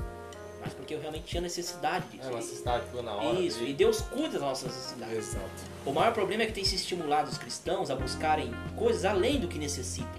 [0.61, 2.29] Mas porque eu realmente tinha necessidade disso.
[2.29, 3.39] É necessidade tua na hora.
[3.41, 5.17] Isso, de- e Deus cuida das nossas necessidades.
[5.17, 5.49] Exato.
[5.87, 9.49] O maior problema é que tem se estimulado os cristãos a buscarem coisas além do
[9.49, 10.11] que necessitam.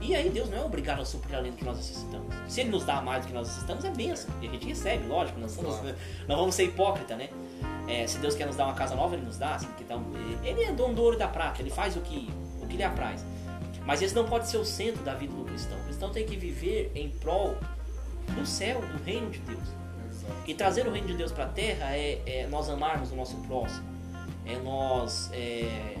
[0.00, 2.34] E aí Deus não é obrigado a suprir além do que nós necessitamos.
[2.48, 4.28] Se Ele nos dá mais do que nós necessitamos, é bênção.
[4.42, 5.96] E a gente recebe, lógico, nós somos, Claro.
[6.28, 7.28] não vamos ser hipócrita, né?
[7.88, 9.56] É, se Deus quer nos dar uma casa nova, Ele nos dá.
[9.88, 10.12] Dar um-
[10.44, 12.28] ele é dono do ouro e da prata, Ele faz o que,
[12.60, 13.24] o que lhe apraz.
[13.86, 15.78] Mas esse não pode ser o centro da vida do cristão.
[15.78, 17.56] O cristão tem que viver em prol
[18.34, 19.62] do céu, do reino de Deus.
[20.10, 20.34] Exato.
[20.46, 23.36] E trazer o reino de Deus para a terra é, é nós amarmos o nosso
[23.42, 23.84] próximo,
[24.44, 25.94] é nós é,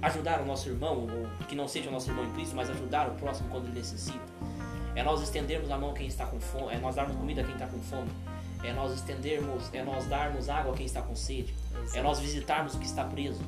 [0.00, 3.08] ajudar o nosso irmão, ou que não seja o nosso irmão em Cristo, mas ajudar
[3.08, 4.20] o próximo quando ele necessita.
[4.94, 7.44] É nós estendermos a mão a quem está com fome, é nós darmos comida a
[7.44, 8.10] quem está com fome,
[8.62, 11.54] é nós estendermos, é nós darmos água a quem está com sede,
[11.94, 13.40] é nós visitarmos o que está preso,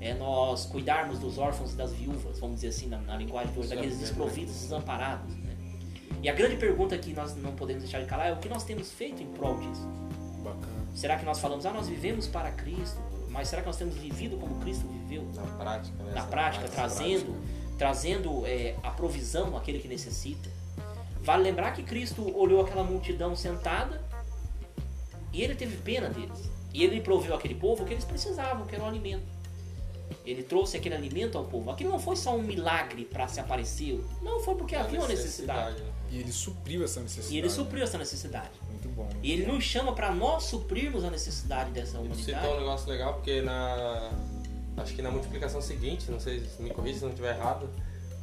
[0.00, 3.58] é nós cuidarmos dos órfãos e das viúvas, vamos dizer assim, na, na linguagem de
[3.58, 5.34] hoje, daqueles desprovidos, desamparados.
[5.36, 5.56] Né?
[6.22, 8.64] E a grande pergunta que nós não podemos deixar de calar é o que nós
[8.64, 9.88] temos feito em prol disso.
[10.42, 10.82] Bacana.
[10.94, 13.00] Será que nós falamos, ah, nós vivemos para Cristo,
[13.32, 15.26] mas será que nós temos vivido como Cristo viveu?
[15.34, 16.12] Na prática, né?
[16.14, 17.34] Na prática, trazendo,
[17.78, 20.50] trazendo é, a provisão àquele que necessita.
[21.22, 24.02] Vale lembrar que Cristo olhou aquela multidão sentada
[25.32, 26.50] e ele teve pena deles.
[26.74, 29.31] E ele proveu aquele povo o que eles precisavam, que era o alimento.
[30.24, 31.70] Ele trouxe aquele alimento ao povo.
[31.70, 34.00] Aquilo não foi só um milagre para se aparecer.
[34.22, 35.80] Não, foi porque havia uma necessidade.
[35.82, 35.90] né?
[36.10, 37.34] E ele supriu essa necessidade.
[37.34, 38.50] E ele supriu essa necessidade.
[38.68, 39.04] Muito bom.
[39.04, 39.52] muito E ele bom.
[39.54, 42.24] nos chama para nós suprirmos a necessidade dessa humanidade.
[42.24, 44.10] citou um negócio legal porque na.
[44.76, 47.68] Acho que na multiplicação seguinte, não sei, me corrija se não estiver errado.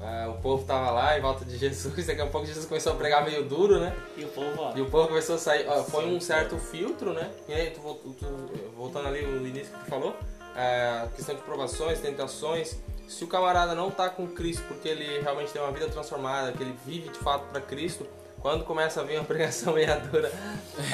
[0.01, 2.95] ah, o povo tava lá em volta de Jesus, daqui a pouco Jesus começou a
[2.95, 3.95] pregar meio duro, né?
[4.17, 5.67] E o povo, ó, E o povo começou a sair.
[5.67, 7.29] ó, foi um certo filtro, né?
[7.47, 7.79] E aí, tu,
[8.17, 10.15] tu- voltando ali no início que tu falou,
[10.59, 12.77] a questão de provações, tentações.
[13.07, 16.61] Se o camarada não tá com Cristo porque ele realmente tem uma vida transformada, que
[16.61, 18.05] ele vive de fato para Cristo,
[18.39, 20.31] quando começa a vir uma pregação meia dura,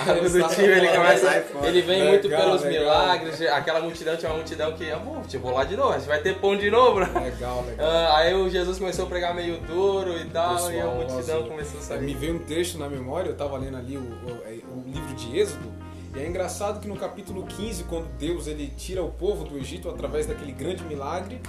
[0.07, 1.45] algo do tipo, ele começa.
[1.63, 2.81] Ele vem Legal, muito pelos legal.
[2.81, 5.97] milagres, aquela multidão tinha uma multidão que, ah, pô, tipo, vou lá de novo, a
[5.99, 7.07] gente vai ter pão de novo, né?
[7.19, 7.85] Legal, legal.
[7.87, 11.39] Ah, aí o Jesus começou a pregar meio duro e tal, e a Pessoal, multidão
[11.41, 12.01] assim, começou a É, sair.
[12.01, 15.37] Me veio um texto na memória, eu tava lendo ali o, o- o livro de
[15.37, 15.71] Êxodo,
[16.15, 19.89] e é engraçado que no capítulo 15, quando Deus ele tira o povo do Egito
[19.89, 21.41] através daquele grande milagre,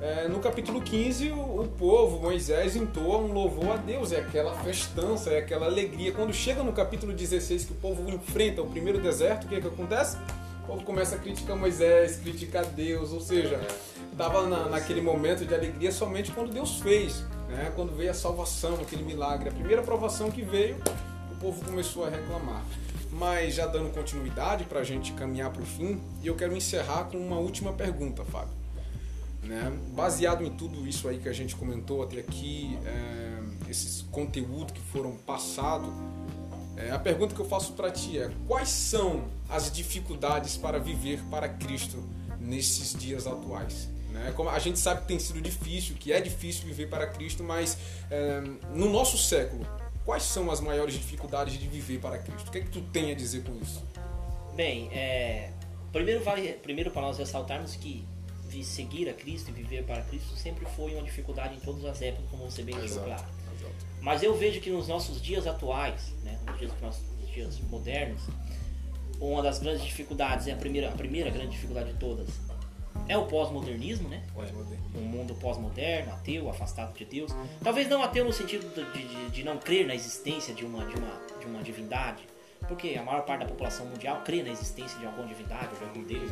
[0.00, 4.54] é, no capítulo 15 o, o povo, Moisés, entoa um louvor a Deus, é aquela
[4.54, 6.12] festança, é aquela alegria.
[6.12, 9.66] Quando chega no capítulo 16 que o povo enfrenta o primeiro deserto, o que, que
[9.66, 10.16] acontece?
[10.64, 13.60] O povo começa a criticar Moisés, criticar Deus, ou seja,
[14.10, 17.70] estava na, naquele momento de alegria somente quando Deus fez, né?
[17.76, 19.50] quando veio a salvação, aquele milagre.
[19.50, 20.76] A primeira provação que veio,
[21.30, 22.64] o povo começou a reclamar.
[23.18, 27.04] Mas já dando continuidade para a gente caminhar para o fim, e eu quero encerrar
[27.04, 28.54] com uma última pergunta, Fábio.
[29.42, 29.72] Né?
[29.94, 34.80] Baseado em tudo isso aí que a gente comentou até aqui, é, esses conteúdos que
[34.80, 35.88] foram passados,
[36.76, 41.20] é, a pergunta que eu faço para ti é: quais são as dificuldades para viver
[41.30, 42.04] para Cristo
[42.38, 43.88] nesses dias atuais?
[44.10, 44.32] Né?
[44.36, 47.78] Como a gente sabe que tem sido difícil, que é difícil viver para Cristo, mas
[48.10, 48.42] é,
[48.74, 49.66] no nosso século,
[50.06, 52.48] quais são as maiores dificuldades de viver para Cristo?
[52.48, 53.84] O que é que tu tem a dizer com isso?
[54.54, 55.50] Bem, é,
[55.92, 58.06] primeiro, vale, primeiro para nós ressaltarmos que
[58.62, 62.30] seguir a Cristo e viver para Cristo sempre foi uma dificuldade em todas as épocas,
[62.30, 63.22] como você bem deixou Exato.
[63.22, 63.36] claro.
[64.00, 68.22] Mas eu vejo que nos nossos dias atuais, né, nos dias, nos dias modernos,
[69.20, 72.28] uma das grandes dificuldades, é a primeira, a primeira grande dificuldade de todas,
[73.08, 74.22] é o pós-modernismo, né?
[74.94, 77.34] um mundo pós-moderno, ateu, afastado de Deus.
[77.62, 80.96] Talvez não ateu no sentido de, de- de não crer na existência de uma, de,
[80.96, 82.22] uma, de uma divindade,
[82.66, 85.84] porque a maior parte da população mundial crê na existência de alguma divindade ou de
[85.84, 86.30] algum Deus.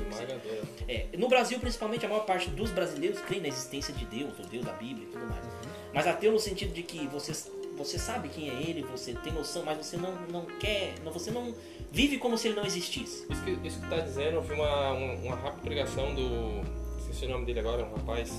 [0.88, 4.42] é, no Brasil, principalmente, a maior parte dos brasileiros crê na existência de Deus, o
[4.42, 5.44] Deus da Bíblia e tudo mais.
[5.92, 7.32] Mas ateu no sentido de que você,
[7.76, 11.30] você sabe quem é ele, você tem noção, mas você não, não quer, não, você
[11.30, 11.54] não
[11.90, 13.26] vive como se ele não existisse.
[13.30, 16.62] Isso que, isso que tá dizendo, eu vi uma, uma, uma rápida pregação do.
[16.98, 18.32] Esqueci o nome dele agora, um rapaz.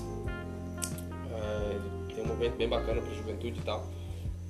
[1.32, 3.86] É, tem um movimento bem bacana pra juventude e tal.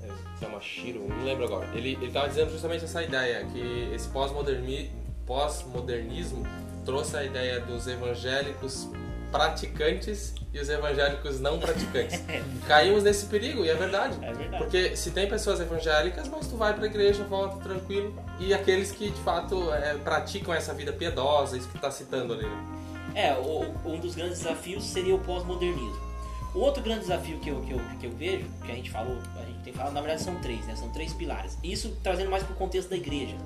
[0.03, 1.67] É, se chama Shiro, não lembro agora.
[1.75, 4.91] Ele, ele tava dizendo justamente essa ideia, que esse pós-moderni-
[5.27, 6.45] pós-modernismo
[6.85, 8.89] trouxe a ideia dos evangélicos
[9.33, 12.23] praticantes e os evangélicos não praticantes.
[12.67, 14.17] Caímos nesse perigo, e é verdade.
[14.25, 14.65] É verdade.
[14.65, 18.15] Porque se tem pessoas evangélicas, mas tu vai pra igreja, volta tranquilo.
[18.41, 22.33] E aqueles que de fato é, praticam essa vida piedosa, isso que tu tá citando
[22.33, 22.45] ali.
[22.47, 22.67] né?
[23.15, 26.07] É, o- um dos grandes desafios seria o pós-modernismo.
[26.55, 29.19] O outro grande desafio que eu, que, eu, que eu vejo, que a gente falou,
[29.39, 30.75] a gente tem falado, na verdade são três, né?
[30.75, 31.59] São três pilares.
[31.63, 33.37] Isso trazendo mais para o contexto da igreja.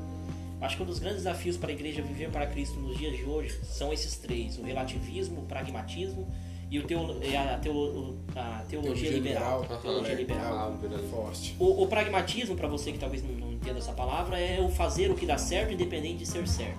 [0.61, 3.25] Acho que um dos grandes desafios para a igreja viver para Cristo nos dias de
[3.25, 6.29] hoje são esses três: o relativismo, o pragmatismo
[6.71, 9.63] e o teolo, a, teolo, a teologia, liberal.
[9.63, 9.81] liberal.
[9.81, 10.79] Teologia Aham, liberal.
[10.81, 11.57] liberal, Forte.
[11.59, 15.11] O, o pragmatismo, para você que talvez não, não entenda essa palavra, é o fazer
[15.11, 16.79] o que dá certo independente de ser certo.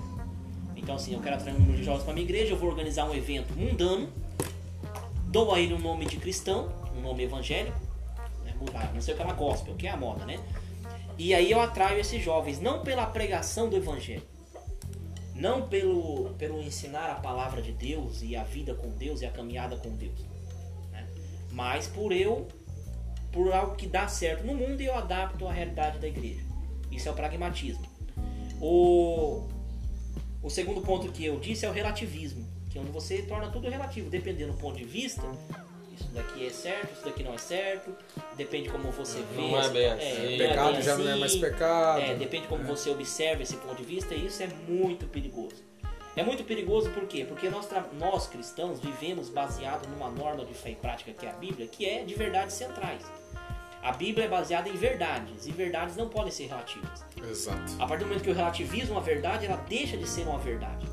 [0.78, 3.04] Então, assim, eu quero atrair um número de jovens para minha igreja, eu vou organizar
[3.04, 4.10] um evento mundano,
[5.28, 7.78] dou a ele um nome de cristão, um nome evangélico,
[8.46, 10.40] né, mudar, não sei o que é uma gospel, que é a moda, né?
[11.18, 14.24] E aí eu atraio esses jovens, não pela pregação do evangelho,
[15.42, 19.32] não pelo, pelo ensinar a palavra de Deus e a vida com Deus e a
[19.32, 20.20] caminhada com Deus,
[20.92, 21.08] né?
[21.52, 22.48] mas por eu,
[23.32, 26.46] por algo que dá certo no mundo e eu adapto à realidade da igreja.
[26.92, 27.84] Isso é o pragmatismo.
[28.62, 29.48] O,
[30.44, 33.68] o segundo ponto que eu disse é o relativismo, que é onde você torna tudo
[33.68, 35.24] relativo, dependendo do ponto de vista.
[36.02, 37.96] Isso daqui é certo, isso daqui não é certo,
[38.36, 39.42] depende como você vê.
[39.42, 40.18] Não é bem é, assim.
[40.18, 41.42] não é Pecado bem já não é mais assim.
[41.42, 42.02] pecado.
[42.02, 45.64] É, depende como você observa esse ponto de vista, e isso é muito perigoso.
[46.16, 47.24] É muito perigoso por quê?
[47.26, 51.34] Porque nós, nós cristãos vivemos baseado numa norma de fé e prática que é a
[51.34, 53.02] Bíblia, que é de verdades centrais.
[53.82, 57.04] A Bíblia é baseada em verdades, e verdades não podem ser relativas.
[57.30, 57.74] Exato.
[57.80, 60.86] A partir do momento que eu relativizo uma verdade, ela deixa de ser uma verdade.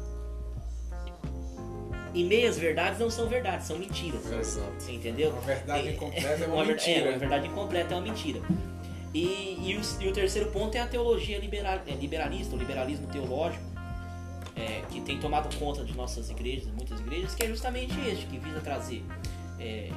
[2.14, 4.24] E meias verdades não são verdades, são mentiras.
[4.32, 4.72] Exato.
[4.78, 5.30] Você entendeu?
[5.30, 7.00] Uma verdade É- incompleta é uma ver- mentira.
[7.00, 8.40] É, uma verdade incompleta é uma mentira.
[9.14, 13.06] E, e, o, e o terceiro ponto é a teologia liberal, é, liberalista, o liberalismo
[13.08, 13.62] teológico,
[14.54, 18.38] é, que tem tomado conta de nossas igrejas, muitas igrejas, que é justamente este, que
[18.38, 19.02] visa trazer
[19.58, 19.90] é,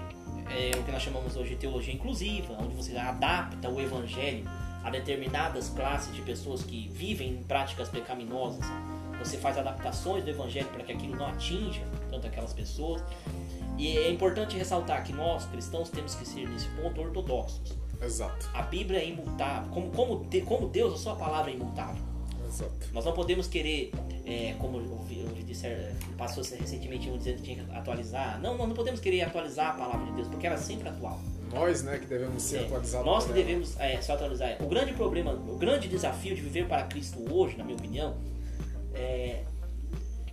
[0.49, 4.43] é o que nós chamamos hoje de teologia inclusiva, onde você adapta o evangelho
[4.83, 8.65] a determinadas classes de pessoas que vivem em práticas pecaminosas.
[9.19, 11.81] Você faz adaptações do evangelho para que aquilo não atinja
[12.27, 13.03] aquelas pessoas.
[13.77, 17.77] E é importante ressaltar que nós, cristãos, temos que ser, nesse ponto, ortodoxos.
[18.01, 18.49] Exato.
[18.53, 19.71] A Bíblia é imutável.
[19.71, 22.03] Como, como, como Deus, a sua palavra é imutável.
[22.47, 22.71] Exato.
[22.91, 23.91] Nós não podemos querer,
[24.25, 28.41] é, como eu ouvi, eu ouvi dizer, passou recentemente um dizendo que tinha que atualizar.
[28.41, 31.19] Não, nós não podemos querer atualizar a palavra de Deus, porque ela é sempre atual.
[31.53, 33.05] Nós, né, que devemos ser É, atualizados.
[33.05, 34.57] Nós que devemos é, se atualizar.
[34.61, 38.15] O grande problema, o grande desafio de viver para Cristo hoje, na minha opinião,
[38.93, 39.43] é,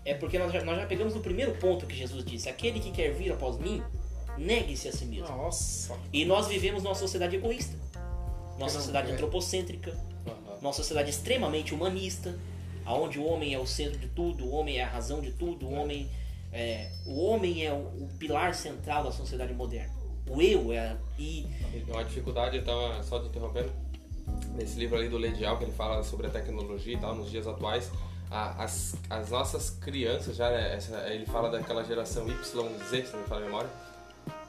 [0.09, 2.91] é porque nós já, nós já pegamos no primeiro ponto que Jesus disse: aquele que
[2.91, 3.83] quer vir após mim,
[4.37, 5.29] negue-se a si mesmo.
[5.29, 5.95] Nossa.
[6.13, 7.77] E nós vivemos numa sociedade egoísta,
[8.59, 9.15] numa sociedade é.
[9.15, 9.97] antropocêntrica,
[10.63, 12.39] numa sociedade extremamente humanista,
[12.85, 15.67] aonde o homem é o centro de tudo, o homem é a razão de tudo,
[15.67, 16.09] o homem
[16.53, 19.95] é, o homem é o, o pilar central da sociedade moderna.
[20.29, 23.71] O eu é e E Uma dificuldade, eu tava só te interrompendo,
[24.55, 27.47] nesse livro ali do Ledial, que ele fala sobre a tecnologia e tal, nos dias
[27.47, 27.91] atuais,
[28.31, 33.21] a- as, as nossas crianças já, né, essa- ele fala daquela geração YZ, se não
[33.23, 33.71] me fala a memória,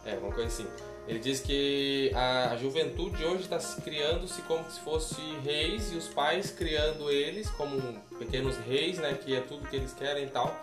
[0.06, 0.68] é, uma coisa assim.
[1.08, 5.96] Ele diz que a, a juventude hoje está se criando-se como se fosse reis e
[5.96, 7.82] os pais criando eles como
[8.20, 10.56] pequenos reis, né, que é tudo que eles querem e tal.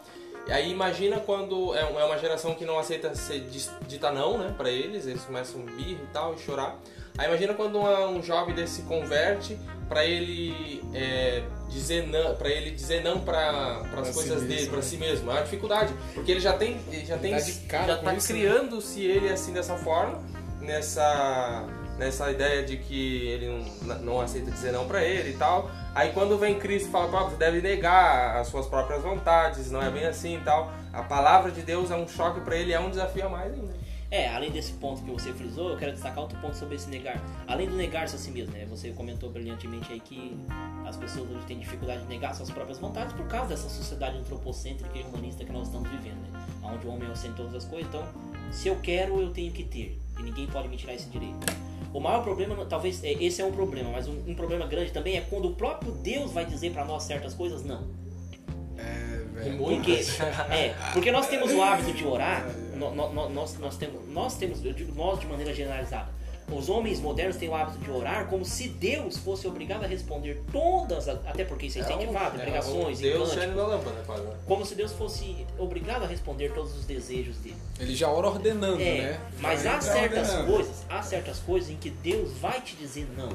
[0.47, 3.41] E aí imagina quando é é uma geração que não aceita ser
[3.89, 6.79] dita não, né, para eles, eles começam a birra e tal e chorar.
[7.19, 12.49] Aí imagina quando uma- um jovem desse se converte para ele é, dizer não, para
[12.49, 14.83] ele dizer não para as si coisas mesmo, dele, para né?
[14.83, 15.31] si mesmo.
[15.31, 17.33] É uma dificuldade, porque ele já tem, ele já tem,
[17.69, 18.39] cara já tá isso, né?
[18.41, 20.21] criando-se ele assim dessa forma,
[20.61, 21.65] nessa
[21.99, 23.47] nessa ideia de que ele
[23.81, 25.71] não, não aceita dizer não para ele e tal.
[25.95, 29.81] Aí quando vem Cristo e fala, "Pá, você deve negar as suas próprias vontades, não
[29.81, 30.71] é bem assim e tal.
[30.93, 33.73] A palavra de Deus é um choque para ele, é um desafio a mais ainda.
[34.11, 37.21] É, além desse ponto que você frisou, eu quero destacar outro ponto sobre esse negar.
[37.47, 38.65] Além do negar-se a si mesmo, né?
[38.71, 40.37] Você comentou brilhantemente aí que
[40.87, 44.97] as pessoas hoje têm dificuldade de negar suas próprias vontades por causa dessa sociedade antropocêntrica
[44.97, 46.47] e humanista que nós estamos vivendo, né?
[46.63, 48.05] Onde o homem é o centro de todas as coisas, então,
[48.53, 49.99] se eu quero, eu tenho que ter.
[50.19, 51.45] E ninguém pode me tirar esse direito.
[51.93, 55.17] O maior problema, talvez, é- esse é um problema, mas um, um problema grande também
[55.17, 57.87] é quando o próprio Deus vai dizer para nós certas coisas, não.
[58.79, 59.59] É, velho.
[59.59, 59.93] Porque,
[60.51, 64.65] é, porque nós temos o hábito de orar, no- no- nós, nós, temos, nós temos,
[64.65, 66.15] eu digo nós de maneira generalizada,
[66.49, 70.41] os homens modernos têm o hábito de orar como se Deus fosse obrigado a responder
[70.53, 74.23] todas, as- até porque isso é incentivado em pregações, em Deus cânticos, da lâmpada, quase.
[74.23, 74.37] né?
[74.47, 77.57] como se Deus fosse obrigado a responder todos os desejos dele.
[77.81, 79.21] Ele já ora ordenando, É, né?
[79.41, 80.53] mas há certas ordenando.
[80.53, 83.31] coisas, há certas coisas em que Deus vai te dizer não.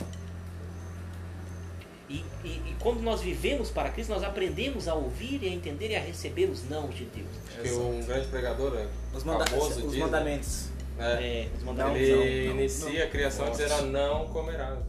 [2.12, 5.91] E, e, e quando nós vivemos para Cristo, nós aprendemos a ouvir e a entender
[5.91, 7.30] e a receber os não de Deus.
[7.53, 9.99] Acho que um grande pregador, né, Os, manda famoso os diz, né?
[9.99, 10.68] mandamentos.
[10.99, 12.01] É, É, os mandamentos.
[12.01, 13.64] ele não, não, inicia a criação Nossa.
[13.64, 14.80] dizendo não comerás.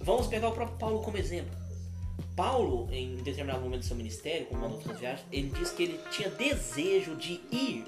[0.00, 1.54] Vamos pegar o próprio Paulo como exemplo.
[2.34, 6.00] Paulo, em determinado momento do seu ministério, como uma outras viagens, ele diz que ele
[6.10, 7.84] tinha desejo de ir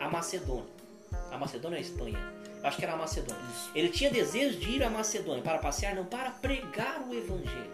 [0.00, 0.64] à Macedônia.
[1.30, 2.18] A Macedônia é a Espanha.
[2.66, 3.42] Acho que era a Macedônia.
[3.74, 7.70] Ele tinha desejo de ir à Macedônia para passear, não para pregar o evangelho.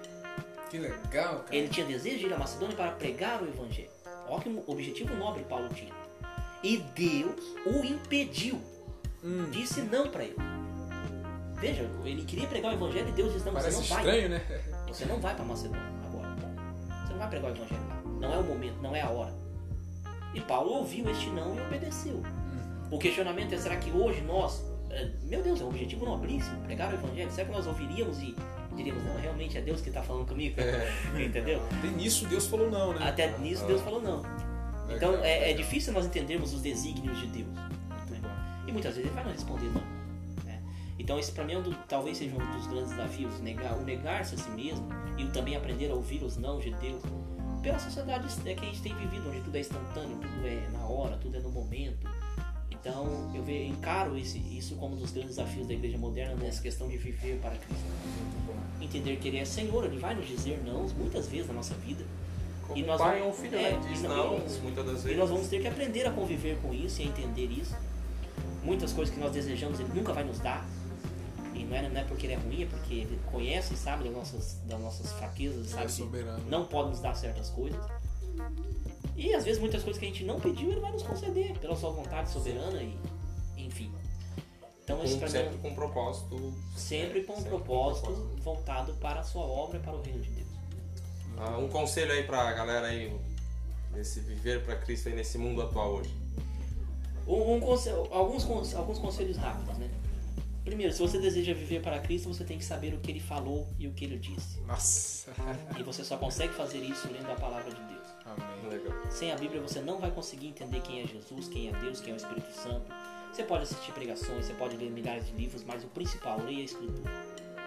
[0.70, 1.56] Que legal, cara.
[1.56, 3.90] Ele tinha desejo de ir à Macedônia para pregar o evangelho.
[4.28, 5.92] Olha que objetivo nobre Paulo tinha.
[6.62, 7.34] E Deus
[7.66, 8.60] o impediu.
[9.24, 10.36] Hum, Disse não para ele.
[11.54, 13.98] Veja, ele queria pregar o evangelho e Deus disse não, você parece não vai.
[13.98, 14.62] estranho, né?
[14.88, 16.28] Você não vai para Macedônia agora.
[17.06, 17.82] Você não vai pregar o evangelho.
[18.20, 19.34] Não é o momento, não é a hora.
[20.34, 22.22] E Paulo ouviu este não e obedeceu.
[22.90, 24.62] O questionamento é: será que hoje nós,
[25.24, 27.30] meu Deus, é um objetivo nobríssimo, pregar o evangelho?
[27.32, 28.34] Será que nós ouviríamos e
[28.76, 30.56] diríamos, não, realmente é Deus que está falando comigo?
[31.18, 31.60] Entendeu?
[31.82, 33.08] E nisso Deus falou não, né?
[33.08, 34.22] Até nisso Deus falou não.
[34.94, 37.48] Então é, é difícil nós entendermos os desígnios de Deus.
[38.10, 38.20] né?
[38.66, 39.80] E muitas vezes ele vai nos responder não.
[40.44, 40.60] né?
[40.98, 43.82] Então esse para mim é um do- talvez seja um dos grandes desafios, negar, o
[43.82, 44.86] negar-se a si mesmo
[45.16, 47.02] e também aprender a ouvir os não de Deus.
[47.62, 50.84] Pela sociedade é que a gente tem vivido, onde tudo é instantâneo, tudo é na
[50.84, 52.08] hora, tudo é no momento.
[52.84, 56.88] Então eu encaro esse, isso como um dos grandes desafios da igreja moderna nessa questão
[56.88, 57.84] de viver para Cristo.
[58.80, 62.04] Entender que Ele é Senhor, Ele vai nos dizer não muitas vezes na nossa vida.
[62.66, 63.80] Como E nós pai vamos- ou filho, é, né?
[63.88, 65.18] Diz e não, muitas das E vezes.
[65.18, 67.74] nós vamos ter que aprender a conviver com isso e a entender isso.
[68.64, 70.66] Muitas coisas que nós desejamos Ele nunca vai nos dar.
[71.54, 74.04] E não é, não é porque Ele é ruim, é porque Ele conhece e sabe
[74.04, 77.80] das nossas, das nossas fraquezas, Ele é sabe que não pode nos dar certas coisas.
[79.22, 81.76] E às vezes muitas coisas que a gente não pediu, Ele vai nos conceder pela
[81.76, 82.98] sua vontade soberana e
[83.56, 83.90] enfim.
[84.82, 86.54] Então Com- sempre com um propósito.
[86.76, 88.12] sempre com um Sempre propósito
[88.42, 90.48] voltado para a sua obra e para o reino de Deus.
[91.38, 93.16] Ah, um conselho aí pra galera aí,
[93.92, 96.10] nesse viver pra Cristo aí nesse mundo atual hoje.
[97.26, 99.88] Um, um conse- alguns, alguns conselhos rápidos, né?
[100.64, 103.66] Primeiro, se você deseja viver para Cristo, você tem que saber o que ele falou
[103.78, 104.60] e o que ele disse.
[104.66, 105.30] Nossa.
[105.78, 108.01] E você só consegue fazer isso lendo a palavra de Deus.
[108.24, 108.70] Amém.
[108.70, 109.10] Legal.
[109.10, 112.12] Sem a Bíblia, você não vai conseguir entender quem é Jesus, quem é Deus, quem
[112.12, 112.92] é o Espírito Santo.
[113.32, 116.64] Você pode assistir pregações, você pode ler milhares de livros, mas o principal, leia a
[116.64, 117.10] Escritura.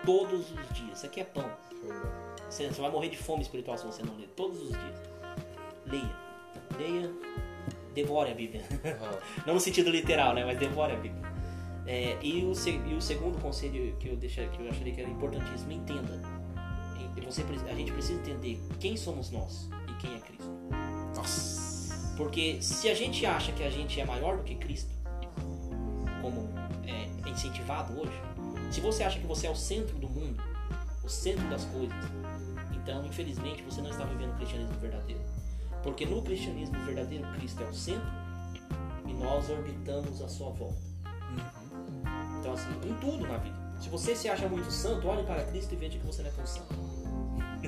[0.06, 0.97] Todos os dias.
[0.97, 1.49] Isso aqui é pão.
[2.49, 4.30] Você você vai morrer de fome espiritual se você não ler.
[4.36, 5.01] Todos os dias.
[5.88, 6.16] Leia.
[6.78, 7.12] Leia.
[7.93, 8.62] Devore a Bíblia.
[8.84, 9.20] Aham.
[9.47, 10.43] Não no sentido literal, né?
[10.43, 11.24] Mas devore a Bíblia.
[11.88, 12.51] É, e, o,
[12.88, 16.22] e o segundo conselho que eu, deixei, que eu acharia que era importantíssimo, entenda.
[17.16, 19.70] E Você, a gente precisa entender quem somos nós
[20.06, 20.51] quem é Cristo.
[21.16, 22.16] Nossa.
[22.16, 24.89] Porque se a gente acha que a gente é maior do que Cristo,
[26.22, 26.49] como
[26.86, 28.14] é incentivado hoje,
[28.72, 30.41] se você acha que você é o centro do mundo,
[31.03, 31.95] o centro das coisas,
[32.72, 35.22] então infelizmente você não está vivendo o cristianismo verdadeiro.
[35.84, 38.08] Porque no cristianismo verdadeiro, Cristo é o centro
[39.08, 40.82] e nós orbitamos a sua volta.
[42.39, 43.56] Então, assim, em tudo na vida.
[43.80, 46.34] Se você se acha muito santo, olhe para Cristo e veja que você não é
[46.34, 46.95] tão santo.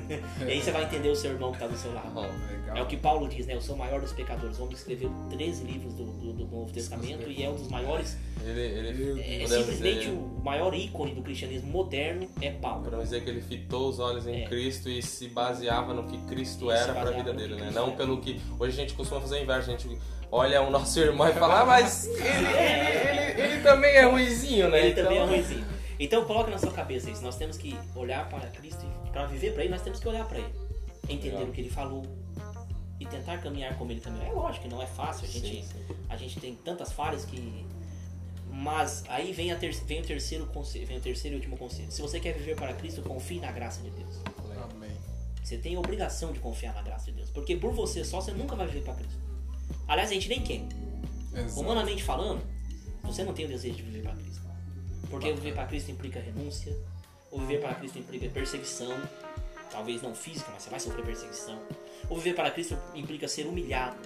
[0.40, 2.08] e aí você vai entender o seu irmão que está do seu lado.
[2.20, 2.76] Legal.
[2.76, 3.54] É o que Paulo diz, né?
[3.54, 4.58] Eu sou o maior dos pecadores.
[4.58, 7.68] O homem que escreveu 13 livros do, do- do Novo Testamento e é um dos
[7.68, 8.16] maiores.
[8.44, 12.84] Ele, ele É, podemos simplesmente dizer, o maior ícone do cristianismo moderno é Paulo.
[12.84, 14.46] podemos dizer que ele fitou os olhos em É.
[14.48, 17.60] Cristo e se baseava no que Cristo E se era para a vida dele, né?
[17.62, 17.96] Cristo Não era.
[17.96, 18.40] pelo que.
[18.58, 19.98] Hoje a gente costuma fazer o inverso, a gente
[20.30, 23.08] olha o nosso irmão e fala, ah, mas ele, ele,
[23.40, 24.86] ele, ele também é ruizinho, né?
[24.86, 25.64] Ele também é Então- ruimzinho.
[25.98, 27.22] Então coloca na sua cabeça isso.
[27.22, 30.26] Nós temos que olhar para Cristo e para viver para Ele, nós temos que olhar
[30.26, 30.54] para Ele.
[31.08, 31.48] Entender Legal.
[31.48, 32.04] o que Ele falou
[33.00, 34.26] e tentar caminhar como Ele caminhou.
[34.26, 35.26] É lógico que não é fácil.
[35.26, 35.96] A gente, Sim, sim.
[36.08, 37.66] a gente tem tantas falhas que...
[38.50, 41.92] Mas aí vem, a ter, vem o terceiro conselho, vem o terceiro e último conselho.
[41.92, 44.16] Se você quer viver para Cristo, confie na graça de Deus.
[44.74, 44.90] Amém.
[45.44, 47.30] Você tem a obrigação de confiar na graça de Deus.
[47.30, 49.18] Porque por você só, você nunca vai viver para Cristo.
[49.86, 50.62] Aliás, a gente nem quer.
[51.34, 51.60] Exato.
[51.60, 52.42] Humanamente falando,
[53.02, 54.27] você não tem o desejo de viver para Cristo.
[55.10, 56.76] Porque viver para Cristo implica renúncia,
[57.30, 58.94] ou viver para Cristo implica perseguição,
[59.70, 61.58] talvez não física, mas você vai sofrer perseguição.
[62.08, 63.96] Ou viver para Cristo implica ser humilhado.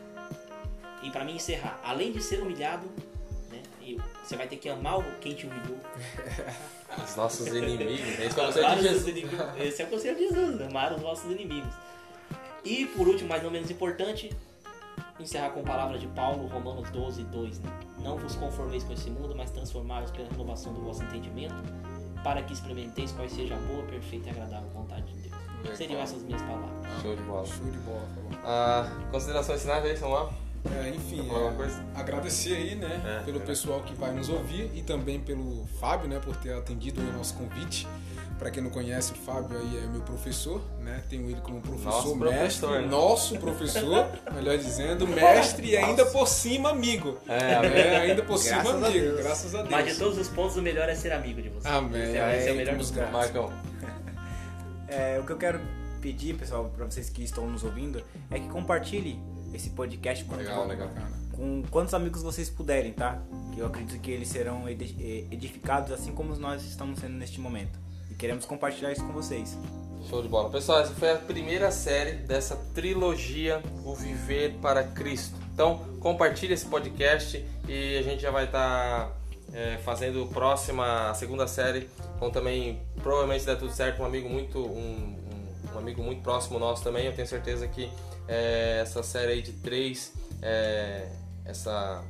[1.02, 2.88] E para mim encerrar, além de ser humilhado,
[3.50, 3.62] né,
[4.24, 5.78] você vai ter que amar o quem te humilhou.
[7.04, 8.18] Os nossos inimigos.
[8.18, 9.08] É isso que eu Amar gostei de Jesus.
[9.08, 9.40] inimigos.
[9.58, 11.72] Esse é o conselho de Jesus, amar os nossos inimigos.
[12.64, 14.30] E por último, mas não menos importante,
[15.22, 17.60] encerrar com palavras de Paulo, Romanos 12, 2.
[17.60, 17.70] Né?
[18.00, 21.54] Não vos conformeis com esse mundo, mas transformai-vos pela renovação do vosso entendimento,
[22.22, 25.34] para que experimenteis qual seja a boa, perfeita e agradável vontade de Deus.
[25.62, 25.76] Legal.
[25.76, 27.02] Seriam essas minhas palavras.
[27.02, 27.46] Show de bola.
[27.46, 28.08] Show de bola.
[28.44, 30.32] Ah, considerações finais aí, Samuel?
[30.70, 31.84] É, enfim, é, coisa?
[31.92, 33.44] agradecer aí, né, É, pelo é.
[33.44, 37.34] pessoal que vai nos ouvir e também pelo Fábio, né, por ter atendido o nosso
[37.34, 37.86] convite.
[38.42, 41.00] Para quem não conhece, o Fábio aí é meu professor, né?
[41.08, 42.88] Tenho ele como professor, Nosso mestre, professor, né?
[42.88, 47.20] nosso professor, melhor dizendo, mestre e ainda por cima amigo.
[47.28, 47.38] É.
[47.38, 49.70] É, ainda por cima Graças a amigo, graças a Deus.
[49.70, 51.68] Mas de todos os pontos, o melhor é ser amigo de você.
[51.68, 52.02] Amém.
[52.02, 52.90] Esse é, esse é o melhor dos.
[52.90, 53.52] Marcão.
[54.88, 55.58] É, o que eu quero
[56.02, 59.18] pedir, pessoal, para vocês que estão nos ouvindo, é que compartilhe
[59.54, 60.90] esse podcast com Legal, legal.
[61.30, 63.22] Com quantos amigos vocês puderem, tá?
[63.54, 67.81] Que eu acredito que eles serão edificados assim como nós estamos sendo neste momento.
[68.22, 69.58] Queremos compartilhar isso com vocês.
[70.08, 70.48] Show de bola.
[70.48, 75.34] Pessoal, essa foi a primeira série dessa trilogia O Viver para Cristo.
[75.52, 79.16] Então, compartilhe esse podcast e a gente já vai estar tá,
[79.52, 84.60] é, fazendo próxima, a segunda série, com também, provavelmente der tudo certo, um amigo muito,
[84.60, 85.18] um,
[85.74, 87.06] um amigo muito próximo nosso também.
[87.06, 87.90] Eu tenho certeza que
[88.28, 91.08] é, essa série aí de três, é,
[91.44, 92.04] essa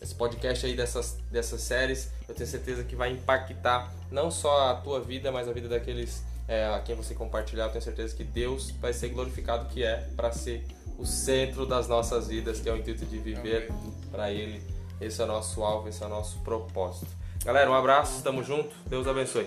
[0.00, 4.74] esse podcast aí dessas, dessas séries, eu tenho certeza que vai impactar não só a
[4.74, 7.66] tua vida, mas a vida daqueles é, a quem você compartilhar.
[7.66, 10.66] Eu tenho certeza que Deus vai ser glorificado, que é para ser
[10.98, 13.70] o centro das nossas vidas, que é o intuito de viver
[14.10, 14.60] para Ele.
[15.00, 17.06] Esse é o nosso alvo, esse é o nosso propósito.
[17.44, 19.46] Galera, um abraço, estamos junto, Deus abençoe.